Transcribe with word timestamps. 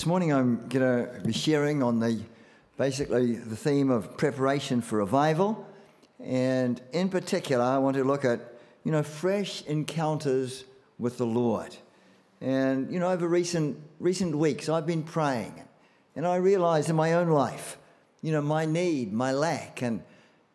This 0.00 0.06
morning 0.06 0.32
I'm 0.32 0.66
going 0.68 0.80
to 0.80 1.20
be 1.20 1.34
sharing 1.34 1.82
on 1.82 2.00
the 2.00 2.20
basically 2.78 3.34
the 3.34 3.54
theme 3.54 3.90
of 3.90 4.16
preparation 4.16 4.80
for 4.80 4.96
revival, 4.96 5.68
and 6.18 6.80
in 6.92 7.10
particular 7.10 7.62
I 7.62 7.76
want 7.76 7.98
to 7.98 8.04
look 8.04 8.24
at 8.24 8.40
you 8.82 8.92
know 8.92 9.02
fresh 9.02 9.62
encounters 9.66 10.64
with 10.98 11.18
the 11.18 11.26
Lord. 11.26 11.76
And 12.40 12.90
you 12.90 12.98
know 12.98 13.10
over 13.10 13.28
recent 13.28 13.76
recent 13.98 14.34
weeks 14.34 14.70
I've 14.70 14.86
been 14.86 15.02
praying, 15.02 15.52
and 16.16 16.26
I 16.26 16.36
realized 16.36 16.88
in 16.88 16.96
my 16.96 17.12
own 17.12 17.28
life, 17.28 17.76
you 18.22 18.32
know 18.32 18.40
my 18.40 18.64
need, 18.64 19.12
my 19.12 19.32
lack, 19.32 19.82
and 19.82 20.02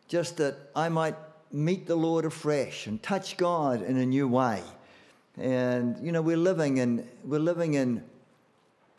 just 0.08 0.38
that 0.38 0.56
I 0.74 0.88
might 0.88 1.14
meet 1.52 1.86
the 1.86 1.94
Lord 1.94 2.24
afresh 2.24 2.88
and 2.88 3.00
touch 3.00 3.36
God 3.36 3.80
in 3.80 3.96
a 3.96 4.06
new 4.06 4.26
way. 4.26 4.64
And 5.38 6.04
you 6.04 6.10
know 6.10 6.20
we're 6.20 6.36
living 6.36 6.78
in 6.78 7.06
we're 7.22 7.38
living 7.38 7.74
in 7.74 8.02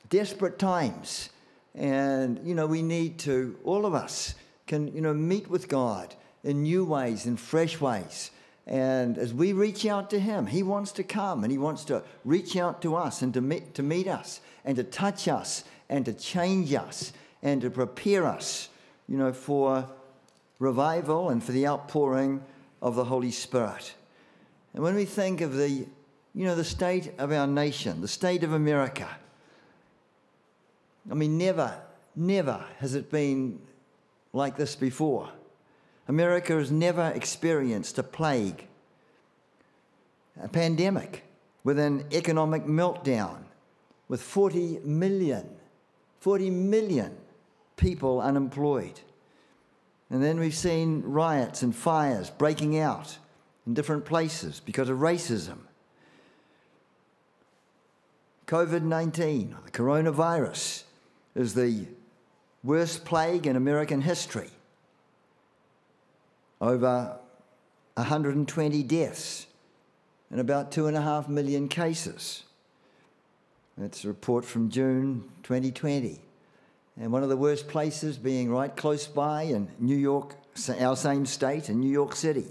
desperate 0.09 0.59
times. 0.59 1.29
And, 1.75 2.39
you 2.43 2.55
know, 2.55 2.65
we 2.65 2.81
need 2.81 3.19
to, 3.19 3.57
all 3.63 3.85
of 3.85 3.93
us 3.93 4.35
can, 4.65 4.93
you 4.93 5.01
know, 5.01 5.13
meet 5.13 5.49
with 5.49 5.67
God 5.67 6.15
in 6.43 6.63
new 6.63 6.83
ways, 6.85 7.25
in 7.25 7.37
fresh 7.37 7.79
ways. 7.79 8.31
And 8.65 9.17
as 9.17 9.33
we 9.33 9.53
reach 9.53 9.85
out 9.85 10.09
to 10.09 10.19
Him, 10.19 10.45
He 10.45 10.63
wants 10.63 10.91
to 10.93 11.03
come 11.03 11.43
and 11.43 11.51
He 11.51 11.57
wants 11.57 11.85
to 11.85 12.03
reach 12.25 12.57
out 12.57 12.81
to 12.81 12.95
us 12.95 13.21
and 13.21 13.33
to 13.33 13.41
meet, 13.41 13.73
to 13.75 13.83
meet 13.83 14.07
us 14.07 14.41
and 14.65 14.75
to 14.75 14.83
touch 14.83 15.27
us 15.27 15.63
and 15.89 16.05
to 16.05 16.13
change 16.13 16.73
us 16.73 17.13
and 17.41 17.61
to 17.61 17.69
prepare 17.69 18.25
us, 18.25 18.69
you 19.07 19.17
know, 19.17 19.31
for 19.31 19.87
revival 20.59 21.29
and 21.29 21.43
for 21.43 21.51
the 21.51 21.67
outpouring 21.67 22.43
of 22.81 22.95
the 22.95 23.05
Holy 23.05 23.31
Spirit. 23.31 23.93
And 24.73 24.83
when 24.83 24.95
we 24.95 25.05
think 25.05 25.41
of 25.41 25.53
the, 25.53 25.69
you 25.69 26.45
know, 26.45 26.55
the 26.55 26.63
state 26.63 27.13
of 27.17 27.31
our 27.31 27.47
nation, 27.47 28.01
the 28.01 28.07
state 28.07 28.43
of 28.43 28.51
America, 28.53 29.07
I 31.09 31.13
mean, 31.13 31.37
never, 31.37 31.77
never 32.15 32.65
has 32.79 32.95
it 32.95 33.09
been 33.09 33.59
like 34.33 34.57
this 34.57 34.75
before. 34.75 35.29
America 36.07 36.53
has 36.53 36.71
never 36.71 37.11
experienced 37.15 37.97
a 37.97 38.03
plague, 38.03 38.67
a 40.41 40.47
pandemic, 40.47 41.23
with 41.63 41.79
an 41.79 42.05
economic 42.13 42.63
meltdown, 42.65 43.39
with 44.07 44.21
40 44.21 44.79
million, 44.83 45.49
40 46.19 46.49
million 46.49 47.17
people 47.75 48.21
unemployed. 48.21 49.01
And 50.09 50.23
then 50.23 50.39
we've 50.39 50.55
seen 50.55 51.01
riots 51.03 51.61
and 51.61 51.75
fires 51.75 52.29
breaking 52.29 52.77
out 52.77 53.17
in 53.65 53.73
different 53.73 54.05
places 54.05 54.61
because 54.61 54.87
of 54.87 54.99
racism. 54.99 55.57
COVID 58.45 58.83
19, 58.83 59.57
the 59.65 59.71
coronavirus, 59.71 60.83
is 61.37 61.53
the 61.53 61.85
worst 62.63 63.05
plague 63.05 63.45
in 63.45 63.55
American 63.55 64.01
history. 64.01 64.49
Over 66.59 67.15
120 67.93 68.83
deaths 68.83 69.45
and 70.31 70.39
about 70.39 70.71
two 70.71 70.87
and 70.87 70.97
a 70.97 71.01
half 71.01 71.29
million 71.29 71.67
cases. 71.67 72.43
That's 73.77 74.03
a 74.03 74.07
report 74.07 74.43
from 74.43 74.69
June 74.69 75.29
2020. 75.43 76.19
And 76.99 77.11
one 77.11 77.21
of 77.21 77.29
the 77.29 77.37
worst 77.37 77.67
places 77.67 78.17
being 78.17 78.49
right 78.49 78.75
close 78.75 79.05
by 79.05 79.43
in 79.43 79.69
New 79.77 79.95
York, 79.95 80.33
our 80.79 80.95
same 80.95 81.27
state, 81.27 81.69
in 81.69 81.79
New 81.79 81.91
York 81.91 82.15
City. 82.15 82.47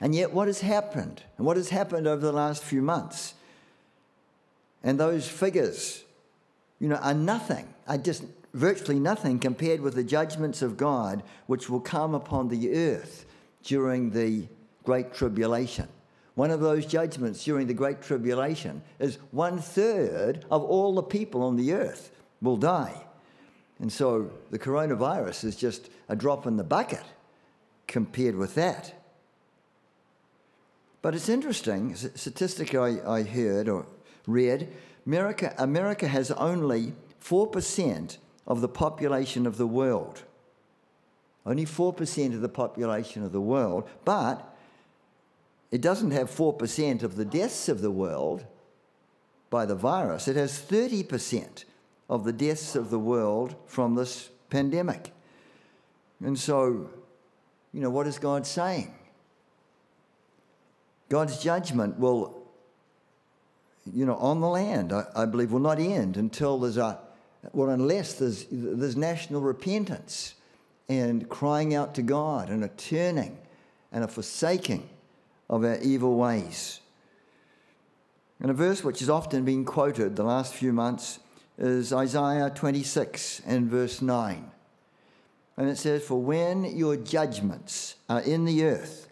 And 0.00 0.14
yet, 0.14 0.32
what 0.32 0.48
has 0.48 0.62
happened? 0.62 1.22
And 1.36 1.46
what 1.46 1.58
has 1.58 1.68
happened 1.68 2.06
over 2.06 2.22
the 2.22 2.32
last 2.32 2.64
few 2.64 2.80
months? 2.80 3.34
And 4.82 4.98
those 4.98 5.28
figures 5.28 6.02
you 6.82 6.88
know, 6.88 6.96
are 6.96 7.14
nothing, 7.14 7.72
are 7.86 7.96
just 7.96 8.24
virtually 8.54 8.98
nothing 8.98 9.38
compared 9.38 9.80
with 9.80 9.94
the 9.94 10.02
judgments 10.02 10.62
of 10.62 10.76
God 10.76 11.22
which 11.46 11.70
will 11.70 11.80
come 11.80 12.12
upon 12.12 12.48
the 12.48 12.74
earth 12.74 13.24
during 13.62 14.10
the 14.10 14.48
Great 14.82 15.14
Tribulation. 15.14 15.86
One 16.34 16.50
of 16.50 16.58
those 16.58 16.84
judgments 16.84 17.44
during 17.44 17.68
the 17.68 17.72
Great 17.72 18.02
Tribulation 18.02 18.82
is 18.98 19.18
one 19.30 19.60
third 19.60 20.44
of 20.50 20.64
all 20.64 20.96
the 20.96 21.04
people 21.04 21.44
on 21.44 21.54
the 21.54 21.72
earth 21.72 22.10
will 22.40 22.56
die. 22.56 23.00
And 23.78 23.92
so 23.92 24.32
the 24.50 24.58
coronavirus 24.58 25.44
is 25.44 25.54
just 25.54 25.88
a 26.08 26.16
drop 26.16 26.48
in 26.48 26.56
the 26.56 26.64
bucket 26.64 27.04
compared 27.86 28.34
with 28.34 28.56
that. 28.56 28.92
But 31.00 31.14
it's 31.14 31.28
interesting, 31.28 31.92
a 31.92 32.18
statistic 32.18 32.74
I, 32.74 32.98
I 33.06 33.22
heard 33.22 33.68
or 33.68 33.86
read 34.26 34.68
America, 35.06 35.54
America 35.58 36.06
has 36.06 36.30
only 36.32 36.94
4% 37.22 38.18
of 38.46 38.60
the 38.60 38.68
population 38.68 39.46
of 39.46 39.56
the 39.56 39.66
world. 39.66 40.22
Only 41.44 41.64
4% 41.64 42.34
of 42.34 42.40
the 42.40 42.48
population 42.48 43.24
of 43.24 43.32
the 43.32 43.40
world, 43.40 43.88
but 44.04 44.56
it 45.70 45.80
doesn't 45.80 46.12
have 46.12 46.30
4% 46.30 47.02
of 47.02 47.16
the 47.16 47.24
deaths 47.24 47.68
of 47.68 47.80
the 47.80 47.90
world 47.90 48.44
by 49.50 49.66
the 49.66 49.74
virus. 49.74 50.28
It 50.28 50.36
has 50.36 50.60
30% 50.60 51.64
of 52.08 52.24
the 52.24 52.32
deaths 52.32 52.76
of 52.76 52.90
the 52.90 52.98
world 52.98 53.56
from 53.66 53.94
this 53.94 54.28
pandemic. 54.50 55.12
And 56.22 56.38
so, 56.38 56.90
you 57.72 57.80
know, 57.80 57.90
what 57.90 58.06
is 58.06 58.18
God 58.18 58.46
saying? 58.46 58.94
God's 61.08 61.42
judgment 61.42 61.98
will 61.98 62.41
you 63.92 64.06
know, 64.06 64.16
on 64.16 64.40
the 64.40 64.48
land, 64.48 64.92
I, 64.92 65.06
I, 65.14 65.24
believe, 65.24 65.52
will 65.52 65.60
not 65.60 65.78
end 65.78 66.16
until 66.16 66.58
there's 66.58 66.76
a, 66.76 66.98
well, 67.52 67.70
unless 67.70 68.14
there's, 68.14 68.46
there's 68.50 68.96
national 68.96 69.40
repentance 69.40 70.34
and 70.88 71.28
crying 71.28 71.74
out 71.74 71.94
to 71.96 72.02
God 72.02 72.48
and 72.48 72.62
a 72.62 72.68
turning 72.68 73.38
and 73.90 74.04
a 74.04 74.08
forsaking 74.08 74.88
of 75.50 75.64
our 75.64 75.78
evil 75.78 76.16
ways. 76.16 76.80
And 78.40 78.50
a 78.50 78.54
verse 78.54 78.82
which 78.82 79.00
has 79.00 79.10
often 79.10 79.44
been 79.44 79.64
quoted 79.64 80.16
the 80.16 80.24
last 80.24 80.54
few 80.54 80.72
months 80.72 81.18
is 81.58 81.92
Isaiah 81.92 82.50
26 82.50 83.42
and 83.46 83.68
verse 83.68 84.02
9. 84.02 84.50
And 85.56 85.68
it 85.68 85.76
says, 85.76 86.02
For 86.02 86.20
when 86.20 86.64
your 86.64 86.96
judgments 86.96 87.96
are 88.08 88.20
in 88.20 88.44
the 88.44 88.64
earth, 88.64 89.08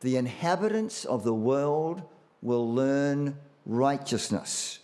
the 0.00 0.16
inhabitants 0.16 1.04
of 1.04 1.22
the 1.22 1.34
world 1.34 2.02
will 2.40 2.72
learn 2.72 3.36
righteousness. 3.66 4.78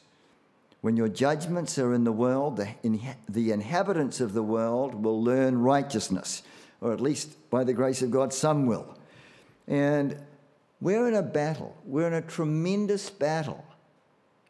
When 0.80 0.96
your 0.96 1.08
judgments 1.08 1.78
are 1.78 1.92
in 1.92 2.04
the 2.04 2.12
world, 2.12 2.56
the, 2.56 2.68
the 3.28 3.50
inhabitants 3.50 4.20
of 4.20 4.32
the 4.32 4.42
world 4.42 5.02
will 5.02 5.22
learn 5.22 5.58
righteousness, 5.58 6.42
or 6.80 6.92
at 6.92 7.00
least 7.00 7.50
by 7.50 7.64
the 7.64 7.72
grace 7.72 8.02
of 8.02 8.10
God, 8.10 8.32
some 8.32 8.66
will. 8.66 8.96
And 9.66 10.16
we're 10.80 11.08
in 11.08 11.14
a 11.14 11.22
battle. 11.22 11.76
We're 11.84 12.06
in 12.06 12.14
a 12.14 12.22
tremendous 12.22 13.10
battle. 13.10 13.64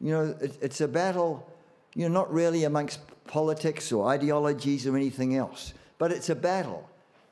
You 0.00 0.10
know, 0.12 0.36
it, 0.40 0.58
it's 0.60 0.80
a 0.82 0.88
battle, 0.88 1.50
you 1.94 2.06
know, 2.06 2.12
not 2.12 2.32
really 2.32 2.64
amongst 2.64 3.00
politics 3.26 3.90
or 3.90 4.08
ideologies 4.08 4.86
or 4.86 4.96
anything 4.96 5.34
else, 5.34 5.72
but 5.96 6.12
it's 6.12 6.28
a 6.28 6.34
battle 6.34 6.88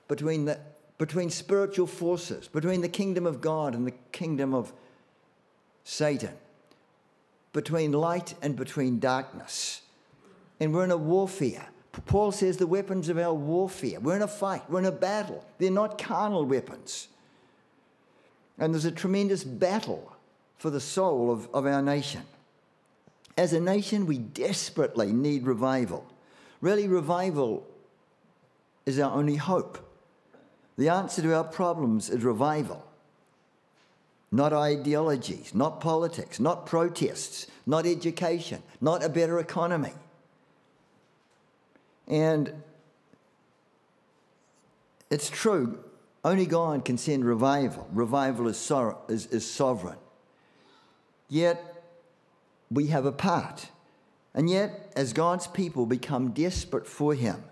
between, 0.09 0.47
the, 0.47 0.59
between 0.97 1.29
spiritual 1.29 1.87
forces, 1.87 2.49
between 2.49 2.81
the 2.81 2.89
kingdom 2.89 3.27
of 3.27 3.43
God 3.43 3.75
and 3.75 3.87
the 3.87 3.95
kingdom 4.11 4.55
of 4.55 4.73
Satan 5.85 6.33
between 7.57 7.91
light 7.91 8.35
and 8.43 8.55
between 8.55 8.99
darkness. 8.99 9.81
And 10.61 10.75
we're 10.75 10.85
in 10.85 10.91
a 10.91 10.97
warfare. 10.97 11.67
Paul 12.05 12.31
says 12.31 12.59
the 12.59 12.67
weapons 12.67 13.09
of 13.09 13.17
our 13.17 13.33
warfare. 13.33 13.99
We're 13.99 14.17
in 14.17 14.21
a 14.23 14.29
fight, 14.29 14.71
we're 14.71 14.81
in 14.81 14.85
a 14.85 14.93
battle. 14.93 15.43
They're 15.57 15.71
not 15.71 15.97
carnal 15.97 16.45
weapons. 16.45 17.09
And 18.59 18.75
there's 18.75 18.85
a 18.85 18.91
tremendous 18.91 19.43
battle 19.43 20.13
for 20.59 20.69
the 20.69 20.81
soul 20.81 21.31
of, 21.31 21.49
of 21.55 21.65
our 21.65 21.81
nation. 21.81 22.23
As 23.39 23.55
a 23.55 23.61
nation, 23.61 24.05
we 24.05 24.19
desperately 24.19 25.11
need 25.11 25.47
revival. 25.47 26.07
Really, 26.61 26.89
revival 26.89 27.67
is 28.85 28.99
our 28.99 29.13
only 29.13 29.37
hope. 29.37 29.79
The 30.77 30.91
answer 30.91 31.23
to 31.23 31.35
our 31.35 31.45
problems 31.45 32.11
is 32.11 32.23
revival 32.23 32.86
not 34.37 34.53
ideologies, 34.53 35.55
not 35.55 35.81
politics, 35.81 36.39
not 36.39 36.67
protests, 36.67 37.47
not 37.65 37.87
education, 37.87 38.63
not 38.81 39.03
a 39.03 39.09
better 39.09 39.39
economy. 39.39 39.95
And 42.07 42.53
it's 45.11 45.31
true, 45.31 45.83
only 46.23 46.45
God 46.45 46.85
can 46.85 46.99
send 46.99 47.25
revival. 47.25 47.89
Revival 47.93 48.49
is, 48.49 48.73
is, 49.09 49.27
is 49.27 49.51
sovereign. 49.51 49.99
Yet, 51.29 51.83
we 52.71 52.89
have 52.89 53.07
a 53.07 53.13
part. 53.13 53.71
And 54.35 54.51
yet, 54.51 54.93
as 54.95 55.15
God's 55.15 55.47
people 55.47 55.87
become 55.87 56.33
desperate 56.33 56.87
for 56.87 57.15
Him, 57.15 57.43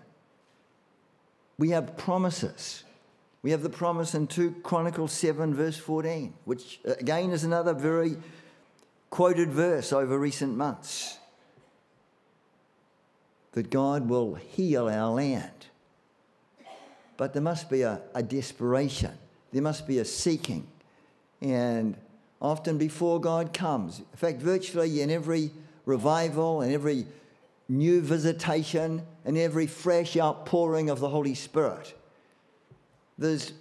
we 1.57 1.69
have 1.71 1.97
promises 1.97 2.83
we 3.45 3.51
have 3.51 3.61
the 3.61 3.69
promise 3.69 4.15
in 4.15 4.25
2 4.25 4.55
Chronicles 4.63 5.11
7, 5.11 5.53
verse 5.53 5.77
14, 5.77 6.33
which 6.45 6.79
uh, 6.83 6.93
again 6.99 7.29
is 7.29 7.43
another 7.43 7.75
very 7.75 8.17
quoted 9.11 9.51
verse 9.51 9.93
over 9.93 10.17
recent 10.17 10.57
months. 10.57 11.19
that 13.51 13.69
God 13.69 14.09
will 14.09 14.33
heal 14.33 14.89
our 14.89 15.11
land. 15.11 15.67
But 17.17 17.33
there 17.33 17.41
must 17.43 17.69
be 17.69 17.83
a, 17.83 18.01
a 18.15 18.23
desperation, 18.23 19.11
there 19.53 19.61
must 19.61 19.85
be 19.85 19.99
a 19.99 20.05
seeking. 20.05 20.65
And 21.39 21.97
often 22.41 22.79
before 22.79 23.21
God 23.21 23.53
comes, 23.53 23.99
in 23.99 24.17
fact, 24.17 24.41
virtually 24.41 25.01
in 25.01 25.11
every 25.11 25.51
revival 25.85 26.61
and 26.61 26.73
every 26.73 27.05
new 27.69 28.01
visitation 28.01 29.03
and 29.23 29.37
every 29.37 29.67
fresh 29.67 30.17
outpouring 30.17 30.89
of 30.89 30.99
the 30.99 31.09
Holy 31.09 31.35
Spirit, 31.35 31.93
there's 33.17 33.53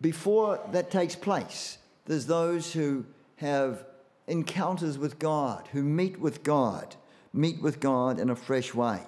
before 0.00 0.60
that 0.72 0.90
takes 0.90 1.14
place, 1.14 1.78
there's 2.06 2.26
those 2.26 2.72
who 2.72 3.04
have 3.36 3.84
encounters 4.26 4.98
with 4.98 5.18
God, 5.18 5.68
who 5.72 5.82
meet 5.82 6.18
with 6.18 6.42
God, 6.42 6.96
meet 7.32 7.62
with 7.62 7.80
God 7.80 8.18
in 8.18 8.30
a 8.30 8.36
fresh 8.36 8.74
way. 8.74 9.00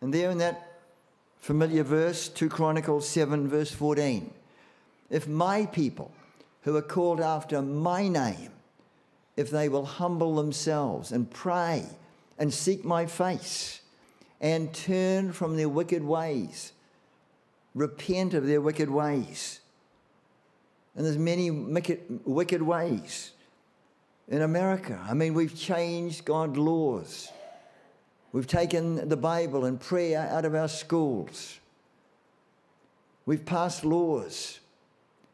And 0.00 0.12
there 0.12 0.30
in 0.30 0.38
that 0.38 0.80
familiar 1.38 1.82
verse, 1.82 2.28
2 2.28 2.48
Chronicles 2.48 3.08
7, 3.08 3.48
verse 3.48 3.72
14, 3.72 4.32
if 5.10 5.26
my 5.26 5.66
people 5.66 6.12
who 6.62 6.76
are 6.76 6.82
called 6.82 7.20
after 7.20 7.62
my 7.62 8.08
name, 8.08 8.50
if 9.36 9.50
they 9.50 9.68
will 9.68 9.84
humble 9.84 10.36
themselves 10.36 11.12
and 11.12 11.30
pray 11.30 11.84
and 12.38 12.52
seek 12.52 12.84
my 12.84 13.06
face 13.06 13.80
and 14.40 14.74
turn 14.74 15.32
from 15.32 15.56
their 15.56 15.68
wicked 15.68 16.02
ways, 16.02 16.72
repent 17.76 18.32
of 18.34 18.46
their 18.46 18.60
wicked 18.60 18.90
ways. 18.90 19.60
And 20.96 21.04
there's 21.04 21.18
many 21.18 21.50
wicked 21.50 22.62
ways 22.62 23.32
in 24.28 24.40
America. 24.40 24.98
I 25.06 25.12
mean, 25.12 25.34
we've 25.34 25.54
changed 25.54 26.24
God's 26.24 26.56
laws. 26.56 27.30
We've 28.32 28.46
taken 28.46 29.08
the 29.08 29.16
Bible 29.16 29.66
and 29.66 29.78
prayer 29.78 30.26
out 30.32 30.46
of 30.46 30.54
our 30.54 30.68
schools. 30.68 31.60
We've 33.26 33.44
passed 33.44 33.84
laws 33.84 34.58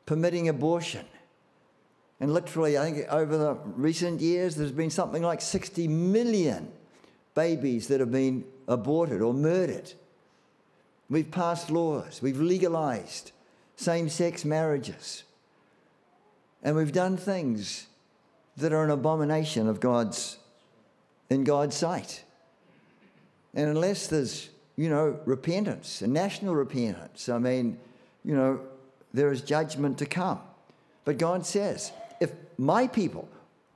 permitting 0.05 0.49
abortion. 0.49 1.06
And 2.19 2.35
literally, 2.35 2.77
I 2.77 2.91
think 2.91 3.06
over 3.09 3.37
the 3.37 3.55
recent 3.77 4.21
years, 4.21 4.56
there's 4.56 4.73
been 4.73 4.91
something 4.91 5.23
like 5.23 5.41
60 5.41 5.87
million 5.87 6.73
babies 7.35 7.87
that 7.88 8.00
have 8.00 8.11
been 8.11 8.45
aborted 8.67 9.23
or 9.23 9.33
murdered. 9.33 9.93
We've 11.12 11.31
passed 11.31 11.70
laws. 11.70 12.23
We've 12.23 12.41
legalized 12.41 13.32
same 13.76 14.09
sex 14.09 14.47
marriages. 14.47 15.25
And 16.62 16.75
we've 16.75 16.91
done 16.91 17.19
things 17.19 17.87
that 18.56 18.73
are 18.73 18.82
an 18.82 18.88
abomination 18.88 19.69
of 19.69 19.79
God's 19.79 20.38
in 21.29 21.44
God's 21.44 21.76
sight. 21.76 22.25
And 23.53 23.69
unless 23.69 24.06
there's, 24.06 24.49
you 24.76 24.88
know, 24.88 25.20
repentance, 25.26 26.00
a 26.00 26.06
national 26.06 26.55
repentance, 26.55 27.29
I 27.29 27.37
mean, 27.37 27.79
you 28.25 28.35
know, 28.35 28.61
there 29.12 29.31
is 29.31 29.43
judgment 29.43 29.99
to 29.99 30.06
come. 30.06 30.41
But 31.05 31.19
God 31.19 31.44
says, 31.44 31.93
if 32.20 32.32
my 32.56 32.87
people, 32.87 33.29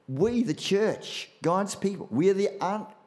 we, 0.09 0.43
the 0.43 0.55
church, 0.55 1.29
God's 1.43 1.75
people, 1.75 2.09
we 2.11 2.31
are 2.31 2.35
the 2.35 2.51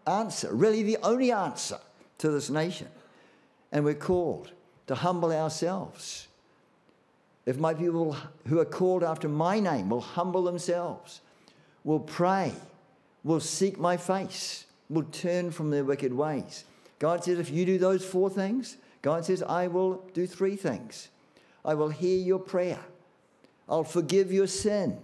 answer, 0.08 0.54
really 0.54 0.84
the 0.84 0.98
only 1.02 1.32
answer 1.32 1.80
to 2.20 2.30
this 2.30 2.52
nation. 2.52 2.90
And 3.72 3.86
we're 3.86 3.94
called 3.94 4.52
to 4.88 4.96
humble 4.96 5.32
ourselves. 5.32 6.28
If 7.46 7.58
my 7.58 7.74
people 7.74 8.16
who 8.48 8.60
are 8.60 8.66
called 8.66 9.04
after 9.04 9.28
my 9.28 9.60
name 9.60 9.90
will 9.90 10.02
humble 10.02 10.44
themselves, 10.44 11.22
will 11.84 12.00
pray, 12.00 12.54
will 13.24 13.40
seek 13.40 13.80
my 13.80 13.98
face, 13.98 14.66
will 14.90 15.04
turn 15.04 15.52
from 15.52 15.70
their 15.70 15.84
wicked 15.84 16.14
ways. 16.14 16.64
God 17.00 17.24
says, 17.24 17.40
if 17.40 17.50
you 17.50 17.66
do 17.66 17.78
those 17.78 18.04
four 18.06 18.30
things, 18.30 18.78
God 19.02 19.26
says, 19.26 19.42
I 19.44 19.68
will 19.68 20.04
do 20.14 20.28
three 20.28 20.56
things. 20.56 21.10
I 21.64 21.74
will 21.74 21.90
hear 21.90 22.18
your 22.18 22.40
prayer. 22.40 22.80
I'll 23.68 23.84
forgive 23.84 24.32
your 24.32 24.48
sin. 24.48 24.98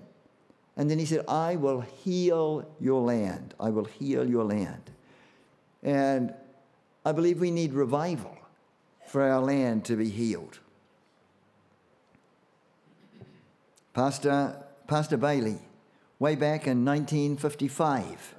And 0.78 0.90
then 0.90 1.00
he 1.00 1.06
said, 1.06 1.24
I 1.28 1.56
will 1.56 1.82
heal 1.82 2.68
your 2.80 3.02
land. 3.02 3.54
I 3.60 3.70
will 3.70 3.86
heal 3.86 4.28
your 4.28 4.44
land. 4.44 4.92
And 5.84 6.34
I 7.06 7.12
believe 7.12 7.40
we 7.40 7.52
need 7.52 7.74
revival 7.74 8.38
for 9.08 9.22
our 9.22 9.42
land 9.42 9.86
to 9.86 9.96
be 9.96 10.10
healed. 10.10 10.60
Pastor, 13.94 14.62
Pastor 14.88 15.18
Bailey 15.18 15.60
way 16.20 16.36
back 16.36 16.68
in 16.68 16.86
1955, 16.86 18.36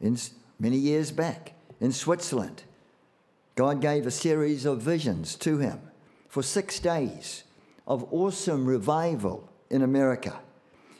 in, 0.00 0.16
many 0.58 0.76
years 0.76 1.10
back, 1.10 1.54
in 1.80 1.92
Switzerland. 1.92 2.62
God 3.56 3.80
gave 3.80 4.06
a 4.06 4.10
series 4.10 4.64
of 4.64 4.80
visions 4.80 5.34
to 5.36 5.58
him 5.58 5.80
for 6.28 6.42
six 6.42 6.78
days 6.78 7.44
of 7.86 8.06
awesome 8.12 8.66
revival 8.66 9.48
in 9.70 9.82
America. 9.82 10.38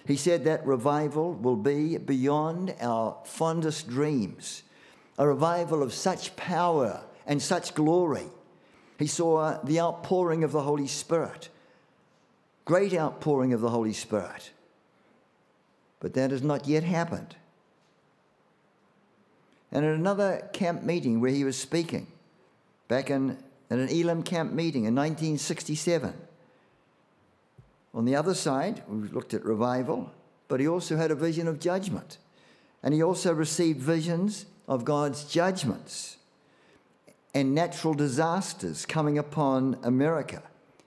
He 0.06 0.16
said 0.16 0.44
that 0.44 0.66
revival 0.66 1.34
will 1.34 1.56
be 1.56 1.96
beyond 1.96 2.74
our 2.80 3.16
fondest 3.24 3.88
dreams, 3.88 4.62
a 5.18 5.26
revival 5.26 5.82
of 5.82 5.92
such 5.92 6.34
power 6.36 7.02
and 7.26 7.40
such 7.40 7.74
glory. 7.74 8.26
He 9.00 9.06
saw 9.06 9.36
uh, 9.38 9.60
the 9.64 9.80
outpouring 9.80 10.44
of 10.44 10.52
the 10.52 10.60
Holy 10.60 10.86
Spirit, 10.86 11.48
great 12.66 12.92
outpouring 12.92 13.54
of 13.54 13.62
the 13.62 13.70
Holy 13.70 13.94
Spirit. 13.94 14.50
But 16.00 16.12
that 16.14 16.30
has 16.30 16.42
not 16.42 16.68
yet 16.68 16.84
happened. 16.84 17.34
And 19.72 19.86
at 19.86 19.94
another 19.94 20.46
camp 20.52 20.82
meeting 20.82 21.18
where 21.18 21.30
he 21.30 21.44
was 21.44 21.56
speaking, 21.56 22.08
back 22.88 23.08
in, 23.08 23.38
at 23.70 23.78
an 23.78 23.88
Elim 23.88 24.22
camp 24.22 24.52
meeting 24.52 24.84
in 24.84 24.94
1967, 24.94 26.12
on 27.94 28.04
the 28.04 28.16
other 28.16 28.34
side, 28.34 28.82
we 28.86 29.08
looked 29.08 29.32
at 29.32 29.46
revival, 29.46 30.12
but 30.46 30.60
he 30.60 30.68
also 30.68 30.98
had 30.98 31.10
a 31.10 31.14
vision 31.14 31.48
of 31.48 31.58
judgment. 31.58 32.18
And 32.82 32.92
he 32.92 33.02
also 33.02 33.32
received 33.32 33.80
visions 33.80 34.44
of 34.68 34.84
God's 34.84 35.24
judgments 35.24 36.18
and 37.34 37.54
natural 37.54 37.94
disasters 37.94 38.86
coming 38.86 39.18
upon 39.18 39.78
America 39.82 40.42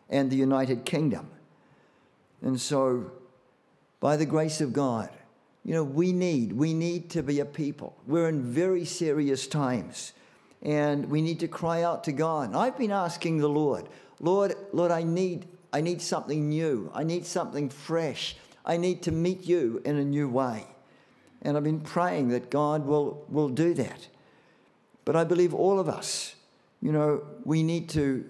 and 0.10 0.30
the 0.30 0.36
United 0.36 0.86
Kingdom. 0.86 1.30
And 2.42 2.60
so 2.60 3.12
by 4.04 4.18
the 4.18 4.26
grace 4.26 4.60
of 4.60 4.74
God. 4.74 5.10
You 5.64 5.74
know, 5.76 5.84
we 5.86 6.12
need, 6.12 6.52
we 6.52 6.74
need 6.74 7.10
to 7.12 7.24
be 7.24 7.40
a 7.40 7.46
people. 7.46 7.96
We're 8.06 8.28
in 8.28 8.42
very 8.44 8.84
serious 8.84 9.48
times 9.48 10.12
and 10.62 11.10
we 11.10 11.22
need 11.22 11.40
to 11.40 11.48
cry 11.48 11.84
out 11.84 12.04
to 12.04 12.12
God. 12.12 12.54
I've 12.54 12.78
been 12.78 12.92
asking 12.92 13.38
the 13.38 13.48
Lord, 13.48 13.88
Lord, 14.20 14.56
Lord, 14.74 14.92
I 14.92 15.04
need, 15.04 15.48
I 15.72 15.80
need 15.80 16.02
something 16.02 16.50
new. 16.50 16.92
I 16.94 17.04
need 17.04 17.26
something 17.26 17.70
fresh. 17.70 18.36
I 18.66 18.76
need 18.76 19.04
to 19.04 19.14
meet 19.14 19.46
you 19.46 19.82
in 19.86 19.96
a 19.96 20.04
new 20.04 20.28
way. 20.28 20.68
And 21.42 21.56
I've 21.56 21.64
been 21.64 21.80
praying 21.80 22.28
that 22.30 22.50
God 22.50 22.86
will, 22.86 23.26
will 23.30 23.48
do 23.48 23.74
that. 23.76 24.10
But 25.06 25.16
I 25.16 25.24
believe 25.24 25.54
all 25.54 25.80
of 25.80 25.88
us, 25.88 26.36
you 26.84 26.92
know, 26.92 27.24
we 27.46 27.64
need 27.64 27.88
to 27.90 28.30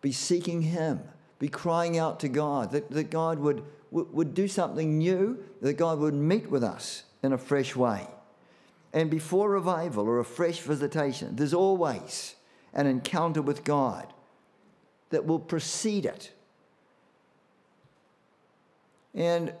be 0.00 0.10
seeking 0.10 0.60
Him, 0.60 1.00
be 1.38 1.48
crying 1.48 1.96
out 1.98 2.18
to 2.20 2.28
God, 2.28 2.72
that, 2.72 2.90
that 2.90 3.10
God 3.10 3.38
would, 3.38 3.62
would 3.92 4.34
do 4.34 4.48
something 4.48 4.98
new, 4.98 5.38
that 5.60 5.74
God 5.74 6.00
would 6.00 6.12
meet 6.12 6.50
with 6.50 6.64
us 6.64 7.04
in 7.22 7.32
a 7.32 7.38
fresh 7.38 7.76
way. 7.76 8.08
And 8.92 9.08
before 9.08 9.48
revival 9.48 10.08
or 10.08 10.18
a 10.18 10.24
fresh 10.24 10.58
visitation, 10.58 11.36
there's 11.36 11.54
always 11.54 12.34
an 12.74 12.88
encounter 12.88 13.40
with 13.40 13.62
God 13.62 14.12
that 15.10 15.24
will 15.24 15.38
precede 15.38 16.04
it. 16.04 16.32
And 19.14 19.54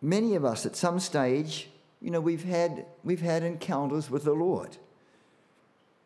many 0.00 0.36
of 0.36 0.44
us 0.46 0.64
at 0.64 0.74
some 0.74 0.98
stage, 0.98 1.68
you 2.00 2.10
know, 2.10 2.20
we've 2.20 2.44
had, 2.44 2.86
we've 3.02 3.20
had 3.20 3.42
encounters 3.42 4.08
with 4.08 4.24
the 4.24 4.32
Lord. 4.32 4.78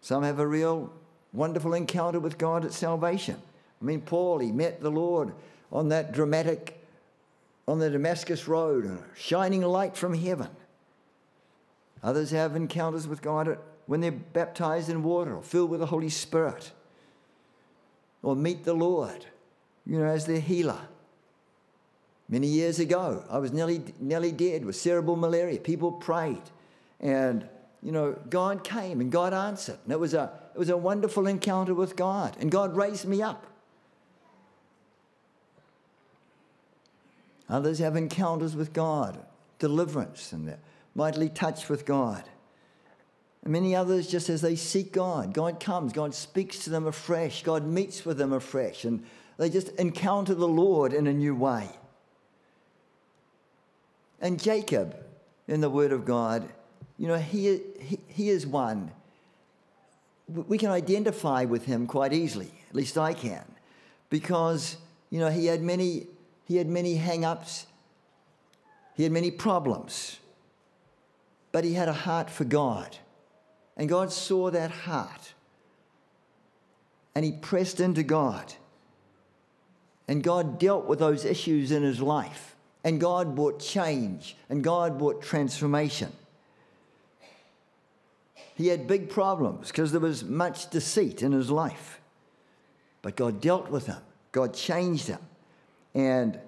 Some 0.00 0.24
have 0.24 0.40
a 0.40 0.46
real 0.46 0.92
wonderful 1.32 1.74
encounter 1.74 2.20
with 2.20 2.38
God 2.38 2.64
at 2.64 2.72
salvation. 2.72 3.36
I 3.80 3.84
mean, 3.84 4.00
Paul, 4.00 4.38
he 4.38 4.50
met 4.50 4.80
the 4.80 4.90
Lord 4.90 5.32
on 5.70 5.88
that 5.90 6.12
dramatic 6.12 6.74
on 7.66 7.78
the 7.78 7.90
Damascus 7.90 8.48
Road, 8.48 8.86
a 8.86 8.98
shining 9.14 9.60
light 9.60 9.96
from 9.96 10.14
heaven. 10.14 10.48
Others 12.02 12.30
have 12.30 12.56
encounters 12.56 13.06
with 13.06 13.20
God 13.20 13.58
when 13.86 14.00
they're 14.00 14.10
baptized 14.10 14.88
in 14.88 15.02
water 15.02 15.36
or 15.36 15.42
filled 15.42 15.70
with 15.70 15.80
the 15.80 15.86
Holy 15.86 16.08
Spirit 16.08 16.72
or 18.22 18.34
meet 18.34 18.64
the 18.64 18.74
Lord, 18.74 19.26
you 19.86 19.98
know, 19.98 20.06
as 20.06 20.26
their 20.26 20.40
healer. 20.40 20.80
Many 22.28 22.46
years 22.46 22.78
ago, 22.78 23.24
I 23.30 23.38
was 23.38 23.52
nearly, 23.52 23.82
nearly 24.00 24.32
dead 24.32 24.64
with 24.64 24.76
cerebral 24.76 25.16
malaria. 25.16 25.58
People 25.58 25.92
prayed, 25.92 26.42
and 27.00 27.48
you 27.82 27.92
know, 27.92 28.16
God 28.28 28.64
came 28.64 29.00
and 29.00 29.10
God 29.10 29.32
answered. 29.32 29.78
And 29.84 29.92
it 29.92 30.00
was 30.00 30.14
a, 30.14 30.30
it 30.58 30.62
was 30.62 30.70
a 30.70 30.76
wonderful 30.76 31.28
encounter 31.28 31.72
with 31.72 31.94
God, 31.94 32.36
and 32.40 32.50
God 32.50 32.74
raised 32.74 33.06
me 33.06 33.22
up. 33.22 33.46
Others 37.48 37.78
have 37.78 37.94
encounters 37.94 38.56
with 38.56 38.72
God, 38.72 39.24
deliverance, 39.60 40.32
and 40.32 40.48
they're 40.48 40.58
mightily 40.96 41.28
touched 41.28 41.70
with 41.70 41.86
God. 41.86 42.24
And 43.44 43.52
many 43.52 43.76
others, 43.76 44.08
just 44.08 44.28
as 44.28 44.40
they 44.40 44.56
seek 44.56 44.92
God, 44.92 45.32
God 45.32 45.60
comes, 45.60 45.92
God 45.92 46.12
speaks 46.12 46.64
to 46.64 46.70
them 46.70 46.88
afresh, 46.88 47.44
God 47.44 47.64
meets 47.64 48.04
with 48.04 48.18
them 48.18 48.32
afresh, 48.32 48.84
and 48.84 49.04
they 49.36 49.50
just 49.50 49.68
encounter 49.76 50.34
the 50.34 50.48
Lord 50.48 50.92
in 50.92 51.06
a 51.06 51.12
new 51.12 51.36
way. 51.36 51.68
And 54.20 54.42
Jacob, 54.42 54.96
in 55.46 55.60
the 55.60 55.70
Word 55.70 55.92
of 55.92 56.04
God, 56.04 56.48
you 56.96 57.06
know, 57.06 57.16
he, 57.16 57.60
he, 57.78 58.00
he 58.08 58.28
is 58.28 58.44
one. 58.44 58.90
We 60.28 60.58
can 60.58 60.70
identify 60.70 61.44
with 61.44 61.64
him 61.64 61.86
quite 61.86 62.12
easily, 62.12 62.52
at 62.68 62.76
least 62.76 62.98
I 62.98 63.14
can, 63.14 63.44
because, 64.10 64.76
you 65.10 65.18
know, 65.18 65.30
he 65.30 65.46
had 65.46 65.62
many, 65.62 66.06
he 66.44 66.56
had 66.56 66.68
many 66.68 66.96
hang 66.96 67.24
ups, 67.24 67.66
he 68.94 69.04
had 69.04 69.12
many 69.12 69.30
problems, 69.30 70.18
but 71.52 71.64
he 71.64 71.74
had 71.74 71.88
a 71.88 71.92
heart 71.92 72.28
for 72.28 72.44
God. 72.44 72.96
And 73.76 73.88
God 73.88 74.12
saw 74.12 74.50
that 74.50 74.70
heart. 74.70 75.34
And 77.14 77.24
he 77.24 77.32
pressed 77.32 77.80
into 77.80 78.02
God. 78.02 78.54
And 80.08 80.22
God 80.22 80.58
dealt 80.58 80.86
with 80.86 80.98
those 80.98 81.24
issues 81.24 81.70
in 81.70 81.82
his 81.82 82.00
life. 82.00 82.56
And 82.82 83.00
God 83.00 83.36
brought 83.36 83.60
change. 83.60 84.36
And 84.50 84.64
God 84.64 84.98
brought 84.98 85.22
transformation. 85.22 86.12
He 88.58 88.66
had 88.66 88.86
big 88.86 89.08
problems 89.08 89.68
because 89.68 89.92
there 89.92 90.00
was 90.00 90.22
much 90.22 90.68
deceit 90.68 91.22
in 91.22 91.32
his 91.32 91.50
life. 91.50 92.00
But 93.00 93.16
God 93.16 93.40
dealt 93.40 93.70
with 93.70 93.86
him, 93.86 94.02
God 94.32 94.52
changed 94.52 95.06
him. 95.06 95.20
And 95.94 96.38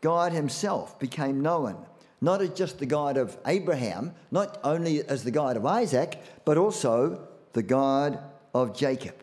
God 0.00 0.32
Himself 0.32 0.98
became 0.98 1.40
known 1.42 1.76
not 2.20 2.42
as 2.42 2.50
just 2.50 2.78
the 2.78 2.86
God 2.86 3.16
of 3.16 3.36
Abraham, 3.46 4.12
not 4.30 4.58
only 4.62 5.02
as 5.02 5.24
the 5.24 5.30
God 5.30 5.56
of 5.56 5.64
Isaac, 5.64 6.20
but 6.44 6.58
also 6.58 7.26
the 7.52 7.62
God 7.62 8.18
of 8.52 8.76
Jacob. 8.76 9.14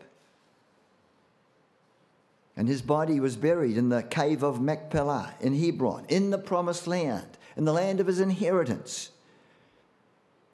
And 2.56 2.66
his 2.66 2.82
body 2.82 3.20
was 3.20 3.36
buried 3.36 3.78
in 3.78 3.88
the 3.88 4.02
cave 4.02 4.42
of 4.42 4.60
Machpelah 4.60 5.34
in 5.40 5.54
Hebron, 5.54 6.06
in 6.08 6.30
the 6.30 6.38
promised 6.38 6.88
land, 6.88 7.38
in 7.56 7.64
the 7.64 7.72
land 7.72 8.00
of 8.00 8.08
his 8.08 8.18
inheritance. 8.18 9.10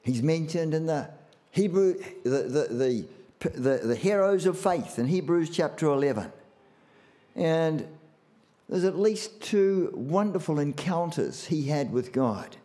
He's 0.03 0.21
mentioned 0.21 0.75
in 0.75 0.85
the 0.85 1.09
Hebrew, 1.55 1.95
the, 2.23 2.29
the, 2.29 2.67
the, 3.39 3.49
the, 3.49 3.77
the 3.87 3.95
heroes 3.95 4.45
of 4.45 4.59
faith 4.59 4.99
in 4.99 5.07
Hebrews 5.07 5.49
chapter 5.49 5.87
11. 5.87 6.29
And 7.33 7.87
there's 8.67 8.83
at 8.83 8.99
least 8.99 9.39
two 9.39 9.93
wonderful 9.95 10.59
encounters 10.59 11.45
he 11.45 11.63
had 11.63 11.93
with 11.93 12.11
God. 12.11 12.57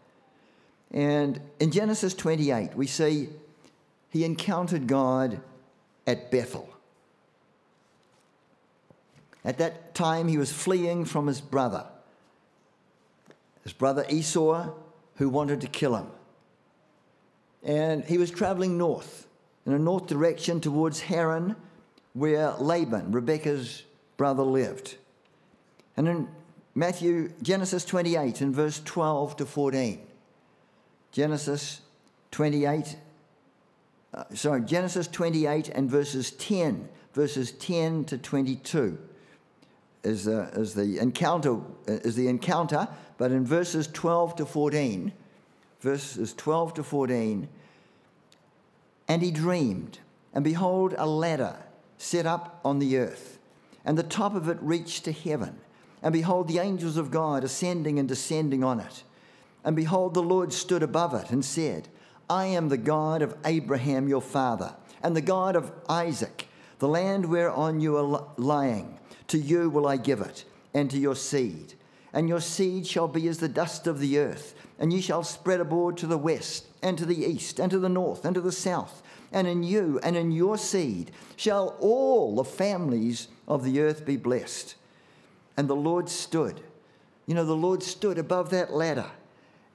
And 0.90 1.40
in 1.60 1.70
Genesis 1.70 2.14
28, 2.14 2.74
we 2.74 2.88
see 2.88 3.28
he 4.08 4.24
encountered 4.24 4.88
God 4.88 5.40
at 6.04 6.32
Bethel. 6.32 6.68
At 9.44 9.58
that 9.58 9.94
time, 9.94 10.26
he 10.26 10.36
was 10.36 10.50
fleeing 10.50 11.04
from 11.04 11.28
his 11.28 11.40
brother, 11.40 11.86
his 13.62 13.72
brother 13.72 14.04
Esau, 14.10 14.72
who 15.14 15.28
wanted 15.28 15.60
to 15.60 15.68
kill 15.68 15.94
him. 15.94 16.08
And 17.62 18.04
he 18.04 18.18
was 18.18 18.30
traveling 18.30 18.78
north, 18.78 19.26
in 19.66 19.72
a 19.72 19.78
north 19.78 20.06
direction 20.06 20.60
towards 20.60 21.00
Haran, 21.00 21.56
where 22.14 22.52
Laban, 22.58 23.12
Rebekah's 23.12 23.84
brother, 24.16 24.42
lived. 24.42 24.96
And 25.96 26.08
in 26.08 26.28
Matthew, 26.74 27.32
Genesis 27.42 27.84
28, 27.84 28.40
in 28.40 28.52
verse 28.52 28.80
12 28.84 29.36
to 29.36 29.46
14. 29.46 30.00
Genesis 31.12 31.80
28, 32.30 32.96
uh, 34.14 34.24
sorry, 34.34 34.62
Genesis 34.62 35.08
28 35.08 35.68
and 35.68 35.90
verses 35.90 36.30
10, 36.32 36.88
verses 37.12 37.52
10 37.52 38.04
to 38.06 38.18
22 38.18 38.98
is, 40.04 40.28
uh, 40.28 40.50
is 40.54 40.74
the 40.74 40.98
encounter, 40.98 41.58
is 41.86 42.16
the 42.16 42.28
encounter, 42.28 42.88
but 43.18 43.30
in 43.30 43.44
verses 43.44 43.86
12 43.88 44.36
to 44.36 44.46
14, 44.46 45.12
verses 45.80 46.34
12 46.34 46.74
to 46.74 46.82
14, 46.82 47.48
and 49.08 49.22
he 49.22 49.30
dreamed, 49.30 49.98
and 50.32 50.44
behold, 50.44 50.94
a 50.98 51.06
ladder 51.06 51.56
set 51.98 52.26
up 52.26 52.60
on 52.64 52.78
the 52.78 52.98
earth, 52.98 53.38
and 53.84 53.98
the 53.98 54.02
top 54.02 54.34
of 54.34 54.48
it 54.48 54.58
reached 54.60 55.04
to 55.04 55.12
heaven 55.12 55.58
and 56.02 56.12
behold, 56.12 56.48
the 56.48 56.58
angels 56.58 56.96
of 56.96 57.10
God 57.10 57.44
ascending 57.44 57.98
and 57.98 58.08
descending 58.08 58.64
on 58.64 58.80
it. 58.80 59.02
And 59.64 59.76
behold, 59.76 60.14
the 60.14 60.22
Lord 60.22 60.52
stood 60.52 60.82
above 60.82 61.14
it 61.14 61.30
and 61.30 61.44
said, 61.44 61.88
I 62.28 62.46
am 62.46 62.68
the 62.68 62.78
God 62.78 63.22
of 63.22 63.36
Abraham 63.44 64.08
your 64.08 64.22
father, 64.22 64.74
and 65.02 65.14
the 65.14 65.20
God 65.20 65.56
of 65.56 65.72
Isaac. 65.88 66.46
The 66.78 66.88
land 66.88 67.26
whereon 67.26 67.80
you 67.80 67.96
are 67.96 68.26
lying, 68.38 68.98
to 69.28 69.38
you 69.38 69.68
will 69.68 69.86
I 69.86 69.98
give 69.98 70.20
it, 70.20 70.44
and 70.72 70.90
to 70.90 70.98
your 70.98 71.16
seed. 71.16 71.74
And 72.12 72.28
your 72.28 72.40
seed 72.40 72.86
shall 72.86 73.08
be 73.08 73.28
as 73.28 73.38
the 73.38 73.48
dust 73.48 73.86
of 73.86 74.00
the 74.00 74.18
earth, 74.18 74.54
and 74.78 74.92
ye 74.92 75.00
shall 75.00 75.22
spread 75.22 75.60
abroad 75.60 75.96
to 75.98 76.06
the 76.06 76.18
west, 76.18 76.66
and 76.82 76.98
to 76.98 77.06
the 77.06 77.24
east, 77.24 77.60
and 77.60 77.70
to 77.70 77.78
the 77.78 77.88
north, 77.88 78.24
and 78.24 78.34
to 78.34 78.40
the 78.40 78.52
south. 78.52 79.02
And 79.32 79.46
in 79.46 79.62
you 79.62 80.00
and 80.02 80.16
in 80.16 80.32
your 80.32 80.58
seed 80.58 81.12
shall 81.36 81.76
all 81.78 82.34
the 82.34 82.44
families 82.44 83.28
of 83.46 83.62
the 83.62 83.80
earth 83.80 84.04
be 84.04 84.16
blessed. 84.16 84.74
And 85.56 85.68
the 85.68 85.76
Lord 85.76 86.08
stood. 86.08 86.60
You 87.26 87.34
know, 87.34 87.44
the 87.44 87.54
Lord 87.54 87.82
stood 87.82 88.18
above 88.18 88.50
that 88.50 88.72
ladder 88.72 89.10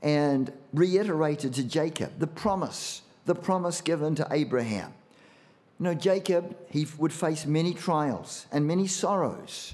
and 0.02 0.52
reiterated 0.74 1.54
to 1.54 1.64
Jacob 1.64 2.20
the 2.20 2.28
promise, 2.28 3.02
the 3.26 3.36
promise 3.36 3.80
given 3.80 4.14
to 4.16 4.28
Abraham. 4.30 4.94
You 5.80 5.86
know, 5.86 5.94
Jacob, 5.94 6.58
he 6.70 6.86
would 6.98 7.14
face 7.14 7.46
many 7.46 7.74
trials 7.74 8.46
and 8.52 8.68
many 8.68 8.88
sorrows 8.88 9.74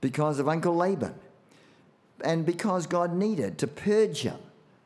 because 0.00 0.38
of 0.38 0.48
Uncle 0.48 0.76
Laban 0.76 1.14
and 2.24 2.44
because 2.44 2.86
God 2.86 3.14
needed 3.14 3.58
to 3.58 3.66
purge 3.66 4.22
him 4.22 4.38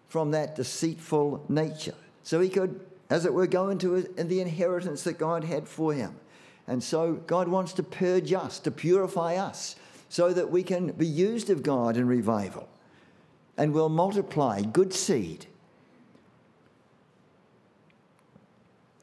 from 0.09 0.31
that 0.31 0.57
deceitful 0.57 1.45
nature 1.49 1.95
so 2.23 2.41
he 2.41 2.49
could, 2.49 2.81
as 3.11 3.27
it 3.27 3.35
were, 3.35 3.47
go 3.47 3.69
into 3.69 4.03
the 4.03 4.41
inheritance 4.41 5.03
that 5.03 5.19
God 5.19 5.45
had 5.45 5.69
for 5.69 5.93
him. 5.93 6.15
And 6.67 6.83
so 6.83 7.15
God 7.27 7.49
wants 7.49 7.73
to 7.75 7.83
purge 7.83 8.33
us, 8.33 8.59
to 8.61 8.71
purify 8.71 9.37
us, 9.37 9.77
so 10.09 10.33
that 10.33 10.51
we 10.51 10.63
can 10.63 10.93
be 10.93 11.07
used 11.07 11.51
of 11.51 11.63
God 11.63 11.97
in 11.97 12.07
revival 12.07 12.69
and 13.57 13.73
will 13.73 13.89
multiply 13.89 14.63
good 14.63 14.93
seed. 14.93 15.47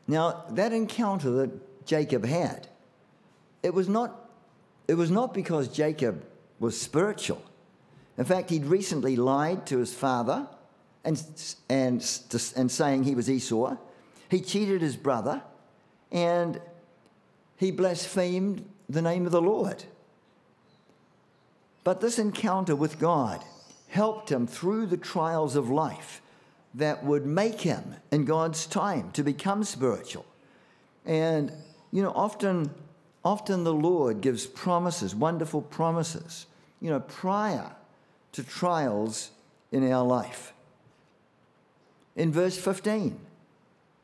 Now, 0.08 0.46
that 0.50 0.74
encounter 0.74 1.30
that 1.32 1.86
Jacob 1.86 2.26
had, 2.26 2.68
it 3.64 3.74
was 3.74 3.88
not, 3.88 4.30
it 4.88 4.96
was 4.96 5.12
not 5.12 5.34
because 5.34 5.68
Jacob 5.68 6.26
was 6.60 6.80
spiritual. 6.80 7.42
In 8.18 8.25
fact, 8.25 8.50
he'd 8.50 8.65
recently 8.65 9.15
lied 9.15 9.65
to 9.68 9.77
his 9.77 9.94
father 9.94 10.48
and, 11.03 11.22
and, 11.70 12.22
and 12.56 12.72
saying 12.72 13.03
he 13.03 13.15
was 13.15 13.30
Esau. 13.30 13.77
He 14.30 14.41
cheated 14.41 14.82
his 14.82 14.96
brother 14.96 15.41
and 16.12 16.62
he 17.58 17.72
blasphemed 17.72 18.65
the 18.89 19.01
name 19.01 19.25
of 19.25 19.32
the 19.32 19.41
Lord. 19.41 19.84
But 21.84 22.01
this 22.01 22.20
encounter 22.20 22.75
with 22.75 23.00
God 23.00 23.44
helped 23.88 24.32
him 24.32 24.48
through 24.48 24.86
the 24.88 24.98
trials 24.98 25.56
of 25.56 25.70
life 25.70 26.22
that 26.75 27.03
would 27.03 27.25
make 27.25 27.62
him, 27.62 27.96
in 28.12 28.24
God's 28.24 28.65
time, 28.65 29.12
to 29.12 29.24
become 29.24 29.63
spiritual. 29.63 30.25
And, 31.06 31.51
you 31.91 32.01
know, 32.01 32.12
often, 32.12 32.72
often 33.25 33.63
the 33.63 33.74
Lord 33.74 34.22
gives 34.22 34.46
promises, 34.46 35.13
wonderful 35.13 35.62
promises, 35.62 36.46
you 36.80 36.89
know, 36.89 37.00
prior 37.01 37.72
to 38.34 38.44
trials 38.44 39.32
in 39.72 39.90
our 39.92 40.06
life. 40.06 40.54
In 42.16 42.32
verse 42.32 42.58
15 42.58 43.20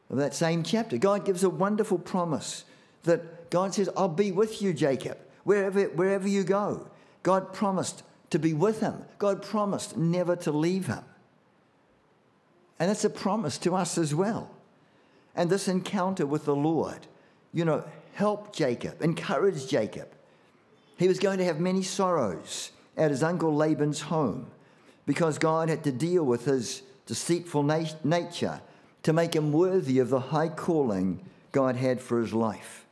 of 0.10 0.18
that 0.18 0.34
same 0.34 0.64
chapter, 0.64 0.98
God 0.98 1.26
gives 1.26 1.44
a 1.44 1.50
wonderful 1.50 2.00
promise 2.00 2.64
that 3.04 3.50
God 3.50 3.74
says, 3.74 3.90
I'll 3.96 4.08
be 4.08 4.32
with 4.32 4.62
you, 4.62 4.74
Jacob, 4.74 5.18
wherever, 5.44 5.84
wherever 5.86 6.28
you 6.28 6.44
go. 6.44 6.88
God 7.24 7.54
promised 7.54 8.04
to 8.30 8.40
be 8.40 8.54
with 8.54 8.80
him. 8.80 9.04
God 9.18 9.42
promised 9.42 9.98
never 9.98 10.36
to 10.38 10.52
leave 10.52 10.88
him. 10.88 11.04
And 12.80 12.90
that's 12.90 13.06
a 13.06 13.10
promise 13.10 13.58
to 13.60 13.76
us 13.76 13.98
as 13.98 14.14
well. 14.14 14.52
And 15.36 15.50
this 15.50 15.68
encounter 15.68 16.26
with 16.26 16.46
the 16.46 16.56
Lord, 16.56 17.08
you 17.54 17.66
know, 17.66 17.84
helped 18.14 18.56
Jacob, 18.56 19.02
encouraged 19.02 19.70
Jacob. 19.70 20.10
He 20.98 21.08
was 21.08 21.20
going 21.20 21.38
to 21.38 21.46
have 21.46 21.60
many 21.60 21.84
sorrows 21.84 22.72
at 22.98 23.12
his 23.12 23.24
uncle 23.24 23.56
Laban's 23.56 24.02
home 24.02 24.48
because 25.06 25.38
God 25.38 25.70
had 25.70 25.84
to 25.86 25.92
deal 25.92 26.24
with 26.24 26.46
his 26.46 26.82
deceitful 27.06 27.64
nat- 27.64 28.04
nature 28.04 28.62
to 29.04 29.14
make 29.14 29.36
him 29.36 29.54
worthy 29.54 30.00
of 30.00 30.10
the 30.10 30.20
high 30.20 30.50
calling 30.50 31.22
God 31.52 31.78
had 31.78 32.02
for 32.02 32.20
his 32.20 32.34
life. 32.34 32.86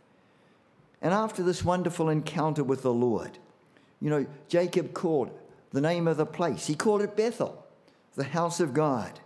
And 1.01 1.13
after 1.13 1.43
this 1.43 1.65
wonderful 1.65 2.09
encounter 2.09 2.63
with 2.63 2.81
the 2.81 2.93
Lord, 2.93 3.37
you 3.99 4.09
know, 4.09 4.25
Jacob 4.47 4.93
called 4.93 5.29
the 5.71 5.81
name 5.81 6.07
of 6.07 6.17
the 6.17 6.25
place, 6.25 6.67
he 6.67 6.75
called 6.75 7.01
it 7.01 7.17
Bethel, 7.17 7.65
the 8.15 8.23
house 8.23 8.59
of 8.59 8.73
God. 8.73 9.19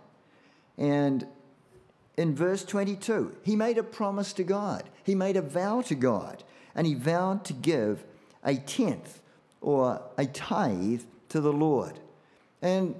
And 0.76 1.26
in 2.16 2.34
verse 2.34 2.64
22, 2.64 3.36
he 3.44 3.54
made 3.54 3.78
a 3.78 3.82
promise 3.82 4.32
to 4.34 4.44
God. 4.44 4.88
He 5.04 5.14
made 5.14 5.36
a 5.36 5.42
vow 5.42 5.82
to 5.82 5.94
God, 5.94 6.42
and 6.74 6.86
he 6.86 6.94
vowed 6.94 7.44
to 7.44 7.52
give 7.52 8.04
a 8.42 8.56
tenth 8.56 9.19
or 9.60 10.00
a 10.16 10.26
tithe 10.26 11.02
to 11.30 11.40
the 11.40 11.52
Lord. 11.52 11.98
And 12.62 12.94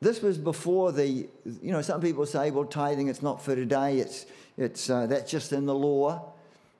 this 0.00 0.22
was 0.22 0.38
before 0.38 0.92
the, 0.92 1.06
you 1.06 1.28
know, 1.72 1.82
some 1.82 2.00
people 2.00 2.24
say, 2.26 2.50
well, 2.50 2.64
tithing, 2.64 3.08
it's 3.08 3.22
not 3.22 3.42
for 3.42 3.54
today, 3.54 3.98
it's, 3.98 4.26
it's, 4.56 4.88
uh, 4.88 5.06
that's 5.06 5.30
just 5.30 5.52
in 5.52 5.66
the 5.66 5.74
law. 5.74 6.32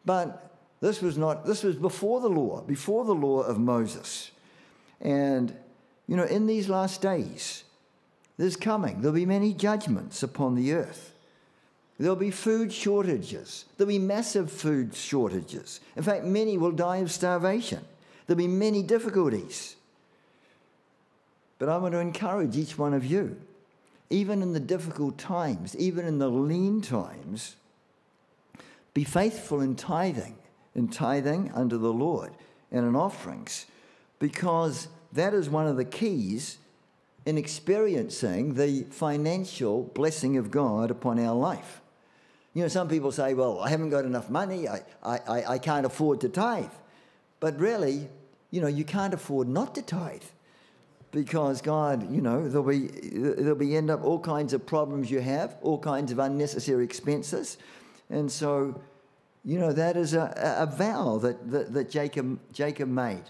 But 0.05 0.51
this 0.81 1.03
was 1.03 1.19
not, 1.19 1.45
this 1.45 1.63
was 1.63 1.77
before 1.77 2.21
the 2.21 2.29
law, 2.29 2.63
before 2.63 3.05
the 3.05 3.15
law 3.15 3.41
of 3.41 3.59
Moses. 3.59 4.31
And, 5.01 5.55
you 6.07 6.17
know, 6.17 6.25
in 6.25 6.47
these 6.47 6.69
last 6.69 7.03
days, 7.03 7.65
there's 8.39 8.57
coming, 8.57 9.03
there'll 9.03 9.15
be 9.15 9.27
many 9.27 9.53
judgments 9.53 10.23
upon 10.23 10.55
the 10.55 10.73
earth. 10.73 11.13
There'll 11.99 12.17
be 12.17 12.31
food 12.31 12.73
shortages. 12.73 13.67
There'll 13.77 13.89
be 13.89 13.99
massive 13.99 14.51
food 14.51 14.95
shortages. 14.95 15.81
In 15.97 16.03
fact, 16.03 16.25
many 16.25 16.57
will 16.57 16.73
die 16.73 16.97
of 16.97 17.13
starvation. 17.13 17.85
There'll 18.31 18.39
be 18.39 18.47
many 18.47 18.85
difficulties. 18.85 19.75
But 21.59 21.69
I 21.69 21.79
want 21.79 21.95
to 21.95 21.99
encourage 21.99 22.57
each 22.57 22.79
one 22.79 22.95
of 22.95 23.05
you, 23.05 23.37
even 24.09 24.41
in 24.41 24.53
the 24.53 24.61
difficult 24.61 25.19
times, 25.19 25.75
even 25.77 26.07
in 26.07 26.21
the 26.21 26.31
lean 26.31 26.81
times, 26.81 27.57
be 28.95 29.03
faithful 29.03 29.61
in 29.61 29.75
tithing, 29.75 30.37
in 30.77 30.87
tithing 30.87 31.51
unto 31.57 31.77
the 31.77 31.93
Lord 31.93 32.31
and 32.71 32.87
in 32.87 32.95
offerings, 32.95 33.67
because 34.21 34.87
that 35.13 35.35
is 35.35 35.51
one 35.51 35.67
of 35.67 35.77
the 35.77 35.85
keys 35.85 36.59
in 37.27 37.37
experiencing 37.37 38.55
the 38.55 38.85
financial 38.91 39.83
blessing 39.93 40.37
of 40.37 40.53
God 40.53 40.93
upon 40.93 41.19
our 41.19 41.35
life. 41.35 41.81
You 42.55 42.63
know, 42.63 42.69
some 42.69 42.87
people 42.87 43.11
say, 43.11 43.35
well, 43.35 43.59
I 43.59 43.71
haven't 43.71 43.91
got 43.91 44.05
enough 44.05 44.31
money, 44.31 44.69
I, 44.69 44.83
I, 45.03 45.45
I 45.49 45.59
can't 45.59 45.85
afford 45.85 46.21
to 46.21 46.29
tithe. 46.29 46.71
But 47.41 47.59
really, 47.59 48.09
you 48.50 48.61
know, 48.61 48.66
you 48.66 48.85
can't 48.85 49.14
afford 49.14 49.49
not 49.49 49.75
to 49.76 49.83
tithe 49.83 50.23
because 51.12 51.61
God, 51.61 52.11
you 52.11 52.21
know, 52.21 52.49
there'll 52.49 52.66
be, 52.66 52.88
there'll 52.88 53.57
be 53.57 53.76
end 53.76 53.90
up 53.90 54.04
all 54.04 54.19
kinds 54.19 54.52
of 54.52 54.64
problems 54.64 55.11
you 55.11 55.21
have, 55.21 55.57
all 55.62 55.78
kinds 55.78 56.12
of 56.12 56.19
unnecessary 56.19 56.85
expenses. 56.85 57.59
And 58.11 58.30
so, 58.30 58.80
you 59.45 59.59
know, 59.59 59.73
that 59.73 59.97
is 59.97 60.14
a, 60.14 60.33
a 60.59 60.66
vow 60.66 61.19
that, 61.19 61.50
that, 61.50 61.73
that 61.73 61.90
Jacob, 61.90 62.38
Jacob 62.52 62.88
made. 62.88 63.25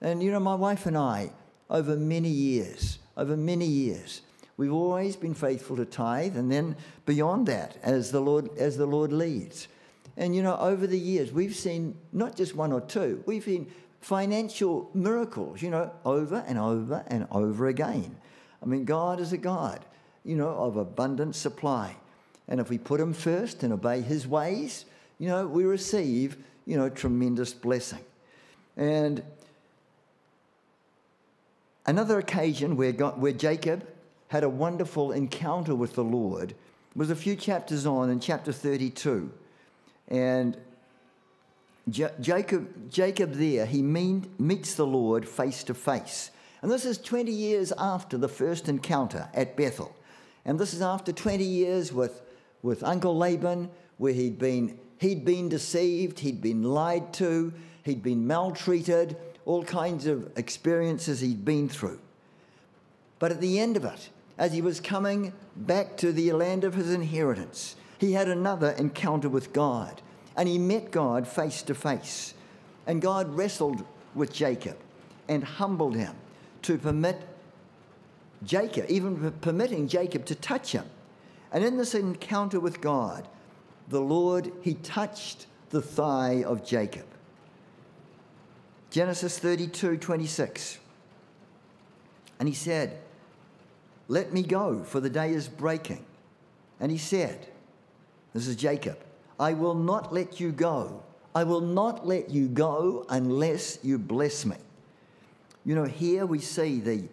And, 0.00 0.22
you 0.22 0.32
know, 0.32 0.40
my 0.40 0.54
wife 0.54 0.86
and 0.86 0.96
I, 0.96 1.30
over 1.70 1.96
many 1.96 2.28
years, 2.28 2.98
over 3.16 3.36
many 3.36 3.66
years, 3.66 4.22
we've 4.56 4.72
always 4.72 5.14
been 5.14 5.34
faithful 5.34 5.76
to 5.76 5.84
tithe 5.84 6.36
and 6.36 6.50
then 6.50 6.76
beyond 7.06 7.46
that 7.46 7.76
as 7.82 8.10
the 8.10 8.20
Lord, 8.20 8.56
as 8.58 8.76
the 8.76 8.86
Lord 8.86 9.12
leads. 9.12 9.68
And, 10.16 10.34
you 10.34 10.42
know, 10.42 10.56
over 10.58 10.86
the 10.86 10.98
years, 10.98 11.32
we've 11.32 11.54
seen 11.54 11.96
not 12.12 12.36
just 12.36 12.54
one 12.54 12.72
or 12.72 12.80
two, 12.80 13.22
we've 13.26 13.44
seen 13.44 13.70
financial 14.02 14.90
miracles, 14.92 15.62
you 15.62 15.70
know, 15.70 15.90
over 16.04 16.44
and 16.46 16.58
over 16.58 17.04
and 17.06 17.26
over 17.30 17.68
again. 17.68 18.16
I 18.60 18.66
mean, 18.66 18.84
God 18.84 19.20
is 19.20 19.32
a 19.32 19.38
God, 19.38 19.80
you 20.24 20.34
know, 20.34 20.48
of 20.48 20.76
abundant 20.76 21.36
supply. 21.36 21.96
And 22.48 22.60
if 22.60 22.68
we 22.68 22.78
put 22.78 23.00
Him 23.00 23.14
first 23.14 23.62
and 23.62 23.72
obey 23.72 24.02
His 24.02 24.26
ways, 24.26 24.84
you 25.18 25.28
know, 25.28 25.46
we 25.46 25.64
receive, 25.64 26.36
you 26.66 26.76
know, 26.76 26.88
tremendous 26.88 27.54
blessing. 27.54 28.04
And 28.76 29.22
another 31.86 32.18
occasion 32.18 32.76
where, 32.76 32.92
God, 32.92 33.20
where 33.20 33.32
Jacob 33.32 33.86
had 34.28 34.42
a 34.42 34.48
wonderful 34.48 35.12
encounter 35.12 35.76
with 35.76 35.94
the 35.94 36.04
Lord 36.04 36.54
was 36.96 37.08
a 37.08 37.16
few 37.16 37.36
chapters 37.36 37.86
on 37.86 38.10
in 38.10 38.18
chapter 38.18 38.52
32. 38.52 39.30
And 40.08 40.56
Jacob, 41.88 42.90
Jacob 42.90 43.32
there, 43.32 43.66
he 43.66 43.82
mean, 43.82 44.30
meets 44.38 44.74
the 44.74 44.86
Lord 44.86 45.28
face 45.28 45.64
to 45.64 45.74
face. 45.74 46.30
And 46.62 46.70
this 46.70 46.84
is 46.84 46.98
20 46.98 47.32
years 47.32 47.72
after 47.76 48.16
the 48.16 48.28
first 48.28 48.68
encounter 48.68 49.28
at 49.34 49.56
Bethel. 49.56 49.94
And 50.44 50.58
this 50.58 50.74
is 50.74 50.82
after 50.82 51.12
20 51.12 51.42
years 51.42 51.92
with, 51.92 52.22
with 52.62 52.84
Uncle 52.84 53.16
Laban, 53.16 53.68
where 53.98 54.12
he'd 54.12 54.38
been, 54.38 54.78
he'd 54.98 55.24
been 55.24 55.48
deceived, 55.48 56.20
he'd 56.20 56.40
been 56.40 56.62
lied 56.62 57.12
to, 57.14 57.52
he'd 57.84 58.02
been 58.02 58.26
maltreated, 58.26 59.16
all 59.44 59.64
kinds 59.64 60.06
of 60.06 60.30
experiences 60.36 61.20
he'd 61.20 61.44
been 61.44 61.68
through. 61.68 61.98
But 63.18 63.32
at 63.32 63.40
the 63.40 63.58
end 63.58 63.76
of 63.76 63.84
it, 63.84 64.10
as 64.38 64.52
he 64.52 64.62
was 64.62 64.80
coming 64.80 65.32
back 65.56 65.96
to 65.98 66.12
the 66.12 66.32
land 66.32 66.62
of 66.62 66.74
his 66.74 66.92
inheritance, 66.92 67.74
he 67.98 68.12
had 68.12 68.28
another 68.28 68.70
encounter 68.70 69.28
with 69.28 69.52
God 69.52 70.00
and 70.36 70.48
he 70.48 70.58
met 70.58 70.90
God 70.90 71.26
face 71.26 71.62
to 71.62 71.74
face. 71.74 72.34
And 72.86 73.00
God 73.00 73.34
wrestled 73.34 73.84
with 74.14 74.32
Jacob 74.32 74.76
and 75.28 75.44
humbled 75.44 75.96
him 75.96 76.14
to 76.62 76.78
permit 76.78 77.20
Jacob, 78.44 78.86
even 78.88 79.32
permitting 79.40 79.88
Jacob 79.88 80.24
to 80.26 80.34
touch 80.34 80.72
him. 80.72 80.84
And 81.52 81.64
in 81.64 81.76
this 81.76 81.94
encounter 81.94 82.58
with 82.58 82.80
God, 82.80 83.28
the 83.88 84.00
Lord, 84.00 84.52
he 84.62 84.74
touched 84.74 85.46
the 85.70 85.82
thigh 85.82 86.42
of 86.44 86.64
Jacob. 86.64 87.06
Genesis 88.90 89.38
32 89.38 89.96
26. 89.96 90.78
And 92.38 92.48
he 92.48 92.54
said, 92.54 92.98
Let 94.08 94.32
me 94.32 94.42
go, 94.42 94.82
for 94.82 95.00
the 95.00 95.10
day 95.10 95.30
is 95.30 95.48
breaking. 95.48 96.04
And 96.80 96.90
he 96.90 96.98
said, 96.98 97.48
This 98.34 98.46
is 98.46 98.56
Jacob, 98.56 98.98
I 99.42 99.54
will 99.54 99.74
not 99.74 100.12
let 100.12 100.38
you 100.38 100.52
go. 100.52 101.02
I 101.34 101.42
will 101.42 101.60
not 101.60 102.06
let 102.06 102.30
you 102.30 102.46
go 102.46 103.04
unless 103.08 103.80
you 103.82 103.98
bless 103.98 104.46
me. 104.46 104.54
You 105.64 105.74
know, 105.74 105.82
here 105.82 106.26
we 106.26 106.38
see 106.38 106.78
the, 106.78 107.08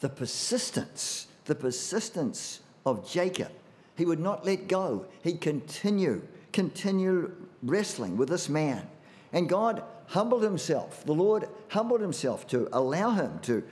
the 0.00 0.10
persistence, 0.10 1.28
the 1.46 1.54
persistence 1.54 2.60
of 2.84 3.10
Jacob. 3.10 3.50
He 3.96 4.04
would 4.04 4.20
not 4.20 4.44
let 4.44 4.68
go. 4.68 5.06
He'd 5.22 5.40
continue, 5.40 6.20
continue 6.52 7.32
wrestling 7.62 8.18
with 8.18 8.28
this 8.28 8.50
man. 8.50 8.86
And 9.32 9.48
God 9.48 9.82
humbled 10.08 10.42
himself. 10.42 11.06
The 11.06 11.14
Lord 11.14 11.48
humbled 11.68 12.02
himself 12.02 12.46
to 12.48 12.68
allow 12.74 13.12
him 13.12 13.38
to 13.44 13.64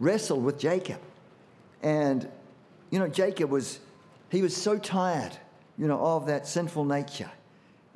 wrestle 0.00 0.38
with 0.38 0.58
Jacob. 0.58 1.00
And, 1.82 2.28
you 2.90 2.98
know, 2.98 3.08
Jacob 3.08 3.48
was, 3.48 3.80
he 4.28 4.42
was 4.42 4.54
so 4.54 4.76
tired, 4.76 5.32
you 5.78 5.86
know, 5.86 5.98
of 5.98 6.26
that 6.26 6.46
sinful 6.46 6.84
nature. 6.84 7.30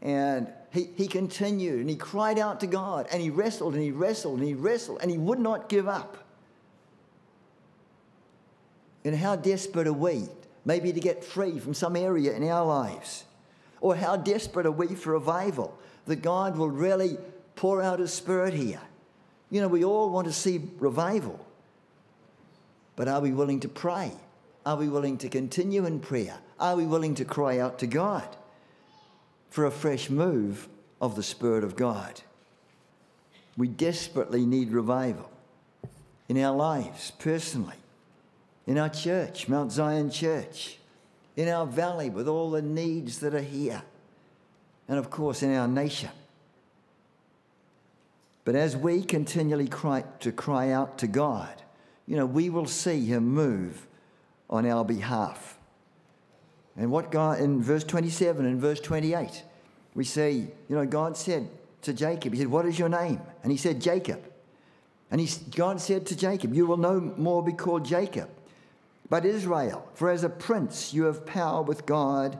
And 0.02 0.48
he, 0.72 0.90
he 0.96 1.06
continued 1.06 1.80
and 1.80 1.88
he 1.88 1.96
cried 1.96 2.38
out 2.38 2.60
to 2.60 2.66
God 2.66 3.06
and 3.12 3.22
he 3.22 3.30
wrestled 3.30 3.74
and 3.74 3.82
he 3.82 3.92
wrestled 3.92 4.40
and 4.40 4.48
he 4.48 4.54
wrestled 4.54 4.98
and 5.00 5.10
he 5.10 5.16
would 5.16 5.38
not 5.38 5.68
give 5.68 5.86
up. 5.86 6.18
And 9.04 9.16
how 9.16 9.36
desperate 9.36 9.86
are 9.86 9.92
we, 9.92 10.28
maybe 10.64 10.92
to 10.92 11.00
get 11.00 11.24
free 11.24 11.58
from 11.58 11.74
some 11.74 11.96
area 11.96 12.32
in 12.32 12.48
our 12.48 12.64
lives? 12.64 13.24
Or 13.80 13.96
how 13.96 14.16
desperate 14.16 14.66
are 14.66 14.72
we 14.72 14.94
for 14.94 15.12
revival 15.12 15.76
that 16.06 16.22
God 16.22 16.56
will 16.56 16.70
really 16.70 17.18
pour 17.56 17.82
out 17.82 17.98
His 17.98 18.12
Spirit 18.12 18.54
here? 18.54 18.80
You 19.50 19.60
know, 19.60 19.68
we 19.68 19.84
all 19.84 20.10
want 20.10 20.26
to 20.28 20.32
see 20.32 20.60
revival. 20.78 21.44
But 22.94 23.08
are 23.08 23.20
we 23.20 23.32
willing 23.32 23.60
to 23.60 23.68
pray? 23.68 24.12
Are 24.64 24.76
we 24.76 24.88
willing 24.88 25.18
to 25.18 25.28
continue 25.28 25.84
in 25.84 25.98
prayer? 25.98 26.38
Are 26.60 26.76
we 26.76 26.86
willing 26.86 27.16
to 27.16 27.24
cry 27.24 27.58
out 27.58 27.80
to 27.80 27.86
God? 27.88 28.36
For 29.52 29.66
a 29.66 29.70
fresh 29.70 30.08
move 30.08 30.66
of 30.98 31.14
the 31.14 31.22
Spirit 31.22 31.62
of 31.62 31.76
God. 31.76 32.22
We 33.54 33.68
desperately 33.68 34.46
need 34.46 34.70
revival 34.70 35.30
in 36.26 36.42
our 36.42 36.56
lives, 36.56 37.12
personally, 37.18 37.76
in 38.66 38.78
our 38.78 38.88
church, 38.88 39.48
Mount 39.48 39.70
Zion 39.70 40.10
Church, 40.10 40.78
in 41.36 41.50
our 41.50 41.66
valley 41.66 42.08
with 42.08 42.28
all 42.28 42.50
the 42.50 42.62
needs 42.62 43.18
that 43.18 43.34
are 43.34 43.42
here, 43.42 43.82
and 44.88 44.98
of 44.98 45.10
course 45.10 45.42
in 45.42 45.54
our 45.54 45.68
nation. 45.68 46.10
But 48.46 48.54
as 48.54 48.74
we 48.74 49.02
continually 49.02 49.68
cry 49.68 50.04
to 50.20 50.32
cry 50.32 50.70
out 50.70 50.96
to 50.98 51.06
God, 51.06 51.60
you 52.06 52.16
know, 52.16 52.24
we 52.24 52.48
will 52.48 52.66
see 52.66 53.04
Him 53.04 53.28
move 53.28 53.86
on 54.48 54.64
our 54.64 54.82
behalf. 54.82 55.58
And 56.76 56.90
what 56.90 57.10
God, 57.10 57.40
in 57.40 57.62
verse 57.62 57.84
27 57.84 58.44
and 58.46 58.60
verse 58.60 58.80
28, 58.80 59.42
we 59.94 60.04
see, 60.04 60.48
you 60.68 60.76
know, 60.76 60.86
God 60.86 61.16
said 61.16 61.48
to 61.82 61.92
Jacob, 61.92 62.32
He 62.32 62.38
said, 62.38 62.48
What 62.48 62.66
is 62.66 62.78
your 62.78 62.88
name? 62.88 63.20
And 63.42 63.52
he 63.52 63.58
said, 63.58 63.80
Jacob. 63.80 64.24
And 65.10 65.20
he, 65.20 65.28
God 65.54 65.80
said 65.80 66.06
to 66.06 66.16
Jacob, 66.16 66.54
You 66.54 66.66
will 66.66 66.78
no 66.78 66.98
more 67.00 67.42
be 67.42 67.52
called 67.52 67.84
Jacob, 67.84 68.30
but 69.10 69.26
Israel, 69.26 69.86
for 69.94 70.10
as 70.10 70.24
a 70.24 70.30
prince 70.30 70.94
you 70.94 71.04
have 71.04 71.26
power 71.26 71.60
with 71.60 71.84
God 71.84 72.38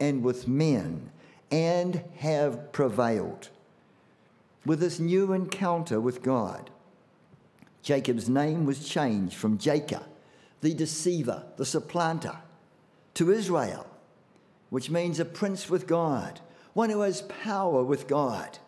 and 0.00 0.24
with 0.24 0.48
men, 0.48 1.10
and 1.50 2.02
have 2.16 2.72
prevailed. 2.72 3.48
With 4.66 4.80
this 4.80 4.98
new 4.98 5.32
encounter 5.32 6.00
with 6.00 6.22
God, 6.22 6.70
Jacob's 7.82 8.28
name 8.28 8.66
was 8.66 8.86
changed 8.86 9.36
from 9.36 9.56
Jacob, 9.56 10.02
the 10.60 10.74
deceiver, 10.74 11.44
the 11.56 11.64
supplanter, 11.64 12.36
to 13.18 13.32
Israel, 13.32 13.84
which 14.70 14.90
means 14.90 15.18
a 15.18 15.24
prince 15.24 15.68
with 15.68 15.88
God, 15.88 16.40
one 16.72 16.88
who 16.88 17.00
has 17.00 17.22
power 17.22 17.82
with 17.82 18.06
God. 18.06 18.58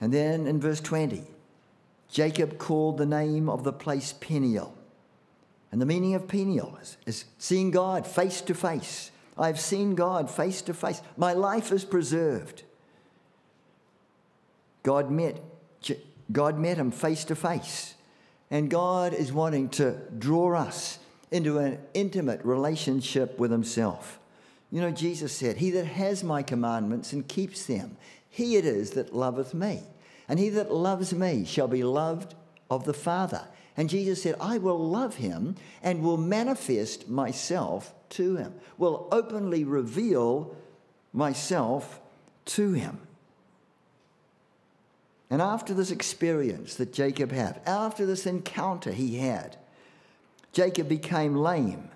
And 0.00 0.14
then 0.14 0.46
in 0.46 0.58
verse 0.58 0.80
20, 0.80 1.24
Jacob 2.10 2.56
called 2.56 2.96
the 2.96 3.04
name 3.04 3.50
of 3.50 3.64
the 3.64 3.72
place 3.72 4.14
Peniel. 4.14 4.74
And 5.70 5.78
the 5.78 5.84
meaning 5.84 6.14
of 6.14 6.26
Peniel 6.26 6.78
is, 6.80 6.96
is 7.04 7.24
seeing 7.36 7.70
God 7.70 8.06
face 8.06 8.40
to 8.42 8.54
face. 8.54 9.10
I've 9.36 9.60
seen 9.60 9.94
God 9.94 10.30
face 10.30 10.62
to 10.62 10.72
face. 10.72 11.02
My 11.18 11.34
life 11.34 11.70
is 11.70 11.84
preserved. 11.84 12.62
God 14.82 15.10
met, 15.10 15.38
God 16.32 16.58
met 16.58 16.78
him 16.78 16.92
face 16.92 17.24
to 17.26 17.36
face. 17.36 17.94
And 18.50 18.70
God 18.70 19.12
is 19.12 19.34
wanting 19.34 19.68
to 19.70 19.98
draw 20.16 20.56
us 20.56 20.98
into 21.36 21.58
an 21.58 21.78
intimate 21.94 22.44
relationship 22.44 23.38
with 23.38 23.50
himself. 23.50 24.18
You 24.72 24.80
know, 24.80 24.90
Jesus 24.90 25.32
said, 25.32 25.58
He 25.58 25.70
that 25.70 25.86
has 25.86 26.24
my 26.24 26.42
commandments 26.42 27.12
and 27.12 27.28
keeps 27.28 27.66
them, 27.66 27.96
he 28.28 28.56
it 28.56 28.64
is 28.64 28.90
that 28.92 29.14
loveth 29.14 29.54
me. 29.54 29.82
And 30.28 30.38
he 30.38 30.48
that 30.50 30.72
loves 30.72 31.14
me 31.14 31.44
shall 31.44 31.68
be 31.68 31.84
loved 31.84 32.34
of 32.68 32.84
the 32.84 32.94
Father. 32.94 33.46
And 33.76 33.88
Jesus 33.88 34.22
said, 34.22 34.34
I 34.40 34.58
will 34.58 34.78
love 34.78 35.16
him 35.16 35.54
and 35.82 36.02
will 36.02 36.16
manifest 36.16 37.08
myself 37.08 37.94
to 38.10 38.36
him, 38.36 38.54
will 38.78 39.06
openly 39.12 39.64
reveal 39.64 40.56
myself 41.12 42.00
to 42.46 42.72
him. 42.72 42.98
And 45.30 45.42
after 45.42 45.74
this 45.74 45.90
experience 45.90 46.76
that 46.76 46.92
Jacob 46.92 47.32
had, 47.32 47.60
after 47.66 48.06
this 48.06 48.26
encounter 48.26 48.92
he 48.92 49.18
had, 49.18 49.56
Jacob 50.56 50.88
became 50.88 51.36
lame 51.36 51.90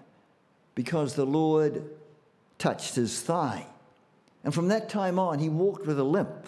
because 0.75 1.15
the 1.15 1.25
Lord 1.25 1.83
touched 2.59 2.95
his 2.95 3.23
thigh. 3.23 3.65
And 4.45 4.53
from 4.53 4.69
that 4.69 4.91
time 4.91 5.19
on, 5.19 5.39
he 5.39 5.49
walked 5.49 5.87
with 5.87 5.99
a 5.99 6.05
limp. 6.05 6.47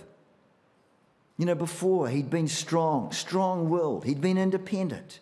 You 1.39 1.47
know, 1.47 1.55
before 1.55 2.11
he'd 2.11 2.29
been 2.29 2.49
strong, 2.49 3.13
strong 3.13 3.71
willed, 3.71 4.05
he'd 4.05 4.21
been 4.21 4.37
independent. 4.37 5.21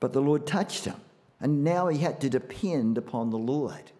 But 0.00 0.12
the 0.12 0.20
Lord 0.20 0.44
touched 0.44 0.86
him, 0.86 1.00
and 1.38 1.62
now 1.62 1.86
he 1.86 1.98
had 1.98 2.20
to 2.22 2.28
depend 2.28 2.98
upon 2.98 3.30
the 3.30 3.38
Lord. 3.38 3.92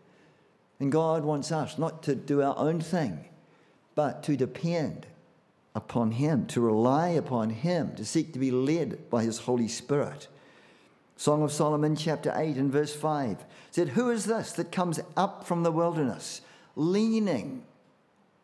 And 0.80 0.90
God 0.90 1.22
wants 1.22 1.52
us 1.52 1.78
not 1.78 2.02
to 2.02 2.16
do 2.16 2.42
our 2.42 2.58
own 2.58 2.80
thing, 2.80 3.26
but 3.94 4.24
to 4.24 4.36
depend 4.36 5.06
upon 5.76 6.10
Him, 6.10 6.46
to 6.46 6.60
rely 6.60 7.10
upon 7.10 7.50
Him, 7.50 7.94
to 7.94 8.04
seek 8.04 8.32
to 8.32 8.40
be 8.40 8.50
led 8.50 9.08
by 9.08 9.22
His 9.22 9.38
Holy 9.38 9.68
Spirit. 9.68 10.26
Song 11.18 11.42
of 11.42 11.50
Solomon, 11.50 11.96
chapter 11.96 12.32
8 12.36 12.56
and 12.58 12.70
verse 12.70 12.94
5 12.94 13.44
said, 13.72 13.88
Who 13.88 14.08
is 14.08 14.26
this 14.26 14.52
that 14.52 14.70
comes 14.70 15.00
up 15.16 15.44
from 15.44 15.64
the 15.64 15.72
wilderness, 15.72 16.42
leaning 16.76 17.64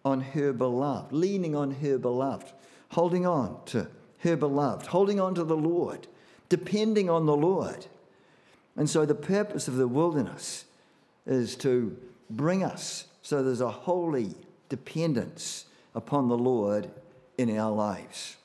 on 0.04 0.20
her 0.20 0.52
beloved, 0.52 1.12
leaning 1.12 1.54
on 1.54 1.70
her 1.76 1.98
beloved, 1.98 2.52
holding 2.88 3.24
on 3.24 3.58
to 3.66 3.86
her 4.18 4.36
beloved, 4.36 4.86
holding 4.86 5.20
on 5.20 5.36
to 5.36 5.44
the 5.44 5.56
Lord, 5.56 6.08
depending 6.48 7.08
on 7.08 7.26
the 7.26 7.36
Lord? 7.36 7.86
And 8.76 8.90
so 8.90 9.06
the 9.06 9.14
purpose 9.14 9.68
of 9.68 9.76
the 9.76 9.86
wilderness 9.86 10.64
is 11.26 11.54
to 11.58 11.96
bring 12.28 12.64
us 12.64 13.06
so 13.22 13.44
there's 13.44 13.60
a 13.60 13.70
holy 13.70 14.34
dependence 14.68 15.66
upon 15.94 16.26
the 16.26 16.36
Lord 16.36 16.90
in 17.38 17.56
our 17.56 17.70
lives. 17.70 18.36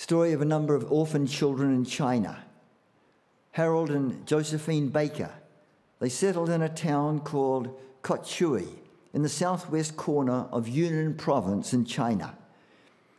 Story 0.00 0.32
of 0.32 0.40
a 0.40 0.46
number 0.46 0.74
of 0.74 0.90
orphan 0.90 1.26
children 1.26 1.74
in 1.74 1.84
China. 1.84 2.42
Harold 3.50 3.90
and 3.90 4.26
Josephine 4.26 4.88
Baker. 4.88 5.30
They 5.98 6.08
settled 6.08 6.48
in 6.48 6.62
a 6.62 6.70
town 6.70 7.20
called 7.20 7.78
Kotchiu 8.02 8.66
in 9.12 9.22
the 9.22 9.28
southwest 9.28 9.98
corner 9.98 10.46
of 10.52 10.66
Yunnan 10.66 11.16
province 11.16 11.74
in 11.74 11.84
China. 11.84 12.34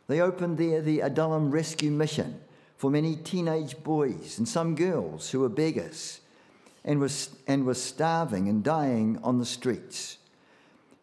They 0.08 0.20
opened 0.20 0.58
there 0.58 0.82
the 0.82 1.02
Adullam 1.02 1.52
Rescue 1.52 1.92
Mission 1.92 2.40
for 2.76 2.90
many 2.90 3.14
teenage 3.14 3.80
boys 3.84 4.38
and 4.38 4.48
some 4.48 4.74
girls 4.74 5.30
who 5.30 5.38
were 5.38 5.48
beggars 5.48 6.18
and 6.84 6.98
were, 6.98 7.10
and 7.46 7.64
were 7.64 7.74
starving 7.74 8.48
and 8.48 8.64
dying 8.64 9.20
on 9.22 9.38
the 9.38 9.46
streets. 9.46 10.18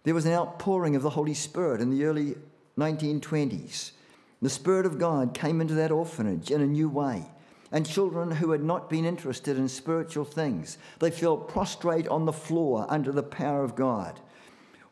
There 0.03 0.13
was 0.13 0.25
an 0.25 0.33
outpouring 0.33 0.97
of 0.97 1.03
the 1.03 1.11
Holy 1.11 1.33
Spirit 1.33 1.79
in 1.79 1.89
the 1.89 2.03
early 2.03 2.35
1920s. 2.77 3.91
The 4.41 4.49
Spirit 4.49 4.85
of 4.85 4.97
God 4.97 5.33
came 5.33 5.59
into 5.59 5.73
that 5.75 5.91
orphanage 5.91 6.51
in 6.51 6.61
a 6.61 6.67
new 6.67 6.89
way. 6.89 7.25
And 7.71 7.85
children 7.85 8.31
who 8.31 8.51
had 8.51 8.63
not 8.63 8.89
been 8.89 9.05
interested 9.05 9.57
in 9.57 9.67
spiritual 9.67 10.25
things, 10.25 10.77
they 10.99 11.11
fell 11.11 11.37
prostrate 11.37 12.07
on 12.07 12.25
the 12.25 12.33
floor 12.33 12.87
under 12.89 13.11
the 13.11 13.21
power 13.21 13.63
of 13.63 13.75
God. 13.75 14.19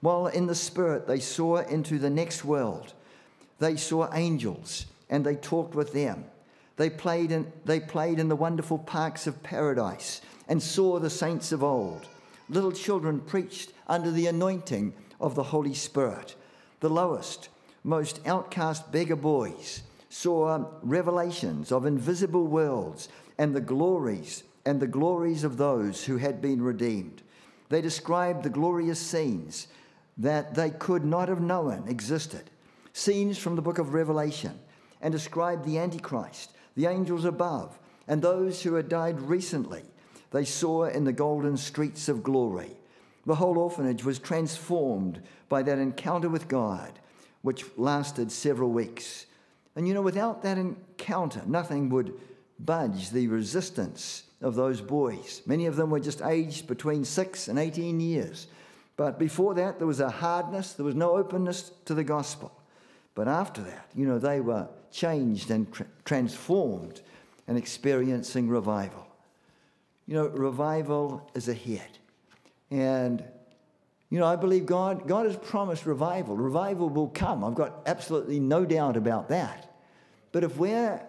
While 0.01 0.27
in 0.27 0.45
the 0.45 0.55
Spirit, 0.55 1.07
they 1.07 1.19
saw 1.19 1.57
into 1.57 1.97
the 1.97 2.09
next 2.09 2.45
world. 2.45 2.93
They 3.59 3.77
saw 3.77 4.13
angels 4.13 4.85
and 5.09 5.25
they 5.25 5.35
talked 5.35 5.73
with 5.73 5.93
them. 5.93 6.25
They 6.75 6.91
played 6.91 7.31
in, 7.31 7.51
they 7.65 7.79
played 7.79 8.19
in 8.19 8.29
the 8.29 8.35
wonderful 8.35 8.77
parks 8.77 9.25
of 9.25 9.41
paradise 9.41 10.21
and 10.47 10.61
saw 10.61 10.99
the 10.99 11.09
saints 11.09 11.51
of 11.51 11.63
old. 11.63 12.07
Little 12.49 12.71
children 12.71 13.19
preached 13.19 13.71
under 13.87 14.11
the 14.11 14.27
anointing 14.27 14.93
of 15.19 15.33
the 15.33 15.43
Holy 15.43 15.73
Spirit. 15.73 16.35
The 16.79 16.89
lowest, 16.89 17.49
most 17.87 18.19
outcast 18.27 18.91
beggar 18.91 19.15
boys 19.15 19.81
saw 20.09 20.65
revelations 20.81 21.71
of 21.71 21.85
invisible 21.85 22.45
worlds 22.45 23.07
and 23.37 23.55
the 23.55 23.61
glories 23.61 24.43
and 24.65 24.81
the 24.81 24.87
glories 24.87 25.45
of 25.45 25.55
those 25.55 26.03
who 26.03 26.17
had 26.17 26.41
been 26.41 26.61
redeemed. 26.61 27.21
They 27.69 27.79
described 27.79 28.43
the 28.43 28.49
glorious 28.49 28.99
scenes 28.99 29.67
that 30.17 30.53
they 30.53 30.69
could 30.69 31.05
not 31.05 31.29
have 31.29 31.39
known 31.39 31.85
existed, 31.87 32.49
scenes 32.91 33.37
from 33.37 33.55
the 33.55 33.61
book 33.61 33.77
of 33.77 33.93
Revelation, 33.93 34.59
and 35.01 35.13
described 35.13 35.63
the 35.63 35.77
Antichrist, 35.77 36.51
the 36.75 36.87
angels 36.87 37.23
above, 37.23 37.79
and 38.05 38.21
those 38.21 38.63
who 38.63 38.73
had 38.73 38.89
died 38.89 39.21
recently. 39.21 39.83
They 40.31 40.43
saw 40.43 40.85
in 40.85 41.05
the 41.05 41.13
golden 41.13 41.55
streets 41.55 42.09
of 42.09 42.21
glory. 42.21 42.71
The 43.25 43.35
whole 43.35 43.57
orphanage 43.57 44.03
was 44.03 44.19
transformed 44.19 45.21
by 45.47 45.63
that 45.63 45.79
encounter 45.79 46.27
with 46.27 46.49
God, 46.49 46.99
which 47.41 47.65
lasted 47.77 48.31
several 48.31 48.69
weeks. 48.69 49.25
And 49.75 49.87
you 49.87 49.93
know, 49.93 50.01
without 50.01 50.41
that 50.43 50.57
encounter, 50.57 51.41
nothing 51.45 51.89
would 51.89 52.13
budge 52.59 53.11
the 53.11 53.27
resistance 53.27 54.23
of 54.41 54.55
those 54.55 54.81
boys. 54.81 55.41
Many 55.45 55.65
of 55.65 55.75
them 55.75 55.89
were 55.89 55.99
just 55.99 56.21
aged 56.21 56.67
between 56.67 57.05
six 57.05 57.47
and 57.47 57.57
18 57.57 57.99
years. 57.99 58.47
But 58.95 59.19
before 59.19 59.53
that, 59.55 59.77
there 59.77 59.87
was 59.87 59.99
a 59.99 60.09
hardness, 60.09 60.73
there 60.73 60.85
was 60.85 60.95
no 60.95 61.15
openness 61.15 61.71
to 61.85 61.93
the 61.93 62.03
gospel. 62.03 62.51
But 63.13 63.27
after 63.27 63.61
that, 63.61 63.89
you 63.95 64.07
know, 64.07 64.19
they 64.19 64.41
were 64.41 64.67
changed 64.91 65.51
and 65.51 65.71
tra- 65.71 65.87
transformed 66.05 67.01
and 67.47 67.57
experiencing 67.57 68.49
revival. 68.49 69.07
You 70.07 70.15
know, 70.15 70.27
revival 70.27 71.29
is 71.33 71.47
ahead. 71.47 71.97
And, 72.71 73.23
you 74.09 74.19
know, 74.19 74.25
I 74.25 74.35
believe 74.35 74.65
God, 74.65 75.07
God 75.07 75.25
has 75.25 75.35
promised 75.35 75.85
revival. 75.85 76.35
Revival 76.35 76.89
will 76.89 77.09
come. 77.09 77.43
I've 77.43 77.55
got 77.55 77.81
absolutely 77.85 78.39
no 78.39 78.65
doubt 78.65 78.95
about 78.95 79.29
that. 79.29 79.75
But 80.31 80.43
if 80.43 80.57
we're 80.57 81.01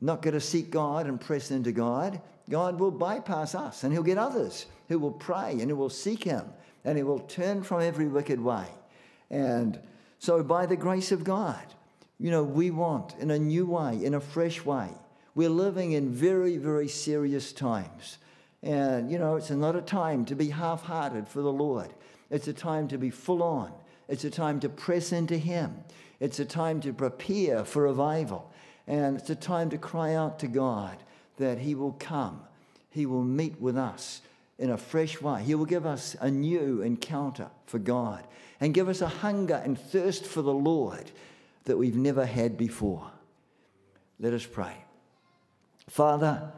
not 0.00 0.22
going 0.22 0.34
to 0.34 0.40
seek 0.40 0.70
God 0.70 1.06
and 1.06 1.20
press 1.20 1.50
into 1.50 1.72
God, 1.72 2.20
God 2.48 2.78
will 2.78 2.90
bypass 2.90 3.54
us 3.54 3.84
and 3.84 3.92
He'll 3.92 4.02
get 4.02 4.18
others 4.18 4.66
who 4.88 4.98
will 4.98 5.12
pray 5.12 5.52
and 5.60 5.70
who 5.70 5.76
will 5.76 5.90
seek 5.90 6.24
Him 6.24 6.44
and 6.84 6.96
He 6.96 7.02
will 7.02 7.18
turn 7.18 7.62
from 7.62 7.82
every 7.82 8.06
wicked 8.06 8.40
way. 8.40 8.66
And 9.30 9.78
so, 10.18 10.42
by 10.42 10.66
the 10.66 10.76
grace 10.76 11.12
of 11.12 11.24
God, 11.24 11.62
you 12.18 12.30
know, 12.30 12.44
we 12.44 12.70
want 12.70 13.14
in 13.18 13.30
a 13.30 13.38
new 13.38 13.66
way, 13.66 14.02
in 14.02 14.14
a 14.14 14.20
fresh 14.20 14.64
way. 14.64 14.88
We're 15.34 15.50
living 15.50 15.92
in 15.92 16.10
very, 16.10 16.56
very 16.56 16.88
serious 16.88 17.52
times. 17.52 18.18
And, 18.62 19.10
you 19.10 19.18
know, 19.18 19.36
it's 19.36 19.50
not 19.50 19.76
a 19.76 19.82
time 19.82 20.24
to 20.26 20.34
be 20.34 20.48
half 20.48 20.82
hearted 20.82 21.28
for 21.28 21.42
the 21.42 21.52
Lord. 21.52 21.92
It's 22.30 22.48
a 22.48 22.52
time 22.52 22.88
to 22.88 22.98
be 22.98 23.10
full 23.10 23.42
on. 23.42 23.72
It's 24.08 24.24
a 24.24 24.30
time 24.30 24.60
to 24.60 24.68
press 24.68 25.12
into 25.12 25.36
Him. 25.36 25.84
It's 26.20 26.38
a 26.38 26.44
time 26.44 26.80
to 26.80 26.92
prepare 26.92 27.64
for 27.64 27.82
revival. 27.82 28.52
And 28.86 29.18
it's 29.18 29.30
a 29.30 29.36
time 29.36 29.70
to 29.70 29.78
cry 29.78 30.14
out 30.14 30.38
to 30.40 30.46
God 30.46 30.96
that 31.36 31.58
He 31.58 31.74
will 31.74 31.96
come. 31.98 32.40
He 32.90 33.06
will 33.06 33.24
meet 33.24 33.60
with 33.60 33.76
us 33.76 34.22
in 34.58 34.70
a 34.70 34.76
fresh 34.76 35.20
way. 35.20 35.42
He 35.42 35.54
will 35.54 35.66
give 35.66 35.86
us 35.86 36.16
a 36.20 36.30
new 36.30 36.82
encounter 36.82 37.50
for 37.66 37.78
God 37.78 38.26
and 38.60 38.72
give 38.72 38.88
us 38.88 39.02
a 39.02 39.08
hunger 39.08 39.60
and 39.62 39.78
thirst 39.78 40.24
for 40.24 40.42
the 40.42 40.54
Lord 40.54 41.10
that 41.64 41.76
we've 41.76 41.96
never 41.96 42.24
had 42.24 42.56
before. 42.56 43.10
Let 44.18 44.32
us 44.32 44.46
pray. 44.46 44.72
Father, 45.88 46.52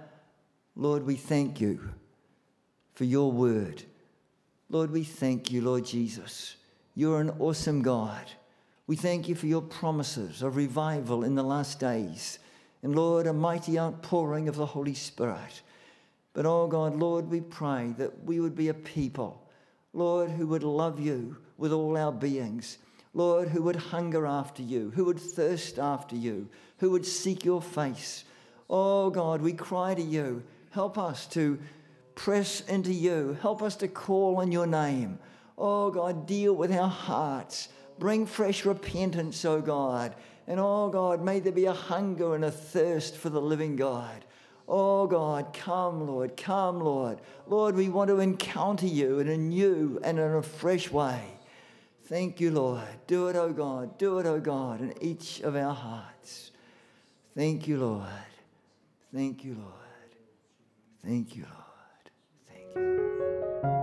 Lord, 0.77 1.05
we 1.05 1.17
thank 1.17 1.61
you 1.61 1.81
for 2.95 3.05
your 3.05 3.33
word. 3.33 3.83
Lord, 4.71 4.91
we 4.91 5.03
thank 5.03 5.51
you, 5.51 5.63
Lord 5.63 5.87
Jesus. 5.87 6.57
You're 6.95 7.21
an 7.21 7.31
awesome 7.39 7.81
God. 7.81 8.27
We 8.87 8.97
thank 8.97 9.29
you 9.29 9.35
for 9.35 9.47
your 9.47 9.63
promises 9.63 10.43
of 10.43 10.57
revival 10.57 11.25
in 11.25 11.35
the 11.35 11.43
last 11.43 11.81
days. 11.81 12.39
And 12.83 12.95
Lord, 12.95 13.27
a 13.27 13.33
mighty 13.33 13.79
outpouring 13.79 14.47
of 14.47 14.57
the 14.57 14.67
Holy 14.67 14.95
Spirit. 14.95 15.63
But 16.35 16.45
oh 16.45 16.67
God, 16.67 16.97
Lord, 16.97 17.31
we 17.31 17.41
pray 17.41 17.95
that 17.97 18.25
we 18.25 18.41
would 18.41 18.55
be 18.55 18.69
a 18.69 18.75
people, 18.75 19.43
Lord, 19.95 20.31
who 20.31 20.47
would 20.49 20.63
love 20.63 21.01
you 21.01 21.39
with 21.57 21.73
all 21.73 21.97
our 21.97 22.13
beings. 22.13 22.79
Lord, 23.15 23.49
who 23.49 23.63
would 23.63 23.77
hunger 23.77 24.27
after 24.27 24.63
you, 24.63 24.93
who 24.95 25.07
would 25.07 25.19
thirst 25.19 25.79
after 25.79 26.15
you, 26.15 26.49
who 26.77 26.91
would 26.91 27.07
seek 27.07 27.45
your 27.45 27.63
face. 27.63 28.25
Oh 28.69 29.09
God, 29.09 29.41
we 29.41 29.55
cry 29.55 29.95
to 29.95 30.03
you. 30.03 30.43
Help 30.71 30.99
us 30.99 31.27
to 31.29 31.59
press 32.19 32.63
into 32.63 32.93
you. 32.93 33.39
Help 33.41 33.63
us 33.63 33.77
to 33.77 33.87
call 33.87 34.39
on 34.39 34.51
your 34.51 34.67
name. 34.67 35.21
Oh 35.57 35.89
God, 35.91 36.27
deal 36.27 36.53
with 36.53 36.73
our 36.73 36.89
hearts. 36.89 37.69
Bring 38.01 38.27
fresh 38.27 38.67
repentance, 38.67 39.45
oh 39.45 39.61
God. 39.61 40.17
And 40.49 40.59
oh 40.59 40.89
God, 40.89 41.23
may 41.23 41.39
there 41.39 41.53
be 41.53 41.67
a 41.67 41.73
hunger 41.73 42.35
and 42.35 42.45
a 42.45 42.51
thirst 42.51 43.17
for 43.17 43.31
the 43.31 43.41
living 43.41 43.77
God. 43.77 44.25
Oh 44.67 45.07
God, 45.07 45.55
come, 45.55 46.09
Lord, 46.09 46.37
come, 46.37 46.81
Lord. 46.81 47.21
Lord, 47.47 47.77
we 47.77 47.89
want 47.89 48.09
to 48.09 48.19
encounter 48.19 48.87
you 48.87 49.21
in 49.21 49.29
a 49.29 49.37
new 49.37 50.01
and 50.03 50.19
in 50.19 50.33
a 50.33 50.43
fresh 50.43 50.91
way. 50.91 51.23
Thank 52.07 52.41
you, 52.41 52.51
Lord. 52.51 52.89
Do 53.07 53.29
it, 53.29 53.37
oh 53.37 53.53
God. 53.53 53.97
Do 53.97 54.19
it, 54.19 54.27
oh 54.27 54.41
God, 54.41 54.81
in 54.81 54.93
each 55.01 55.41
of 55.43 55.55
our 55.55 55.75
hearts. 55.75 56.51
Thank 57.37 57.69
you, 57.69 57.79
Lord. 57.79 58.09
Thank 59.15 59.45
you, 59.45 59.55
Lord. 59.55 60.17
Thank 61.05 61.37
you, 61.37 61.45
Lord. 61.45 61.68
Thank 62.75 62.87
you. 63.65 63.78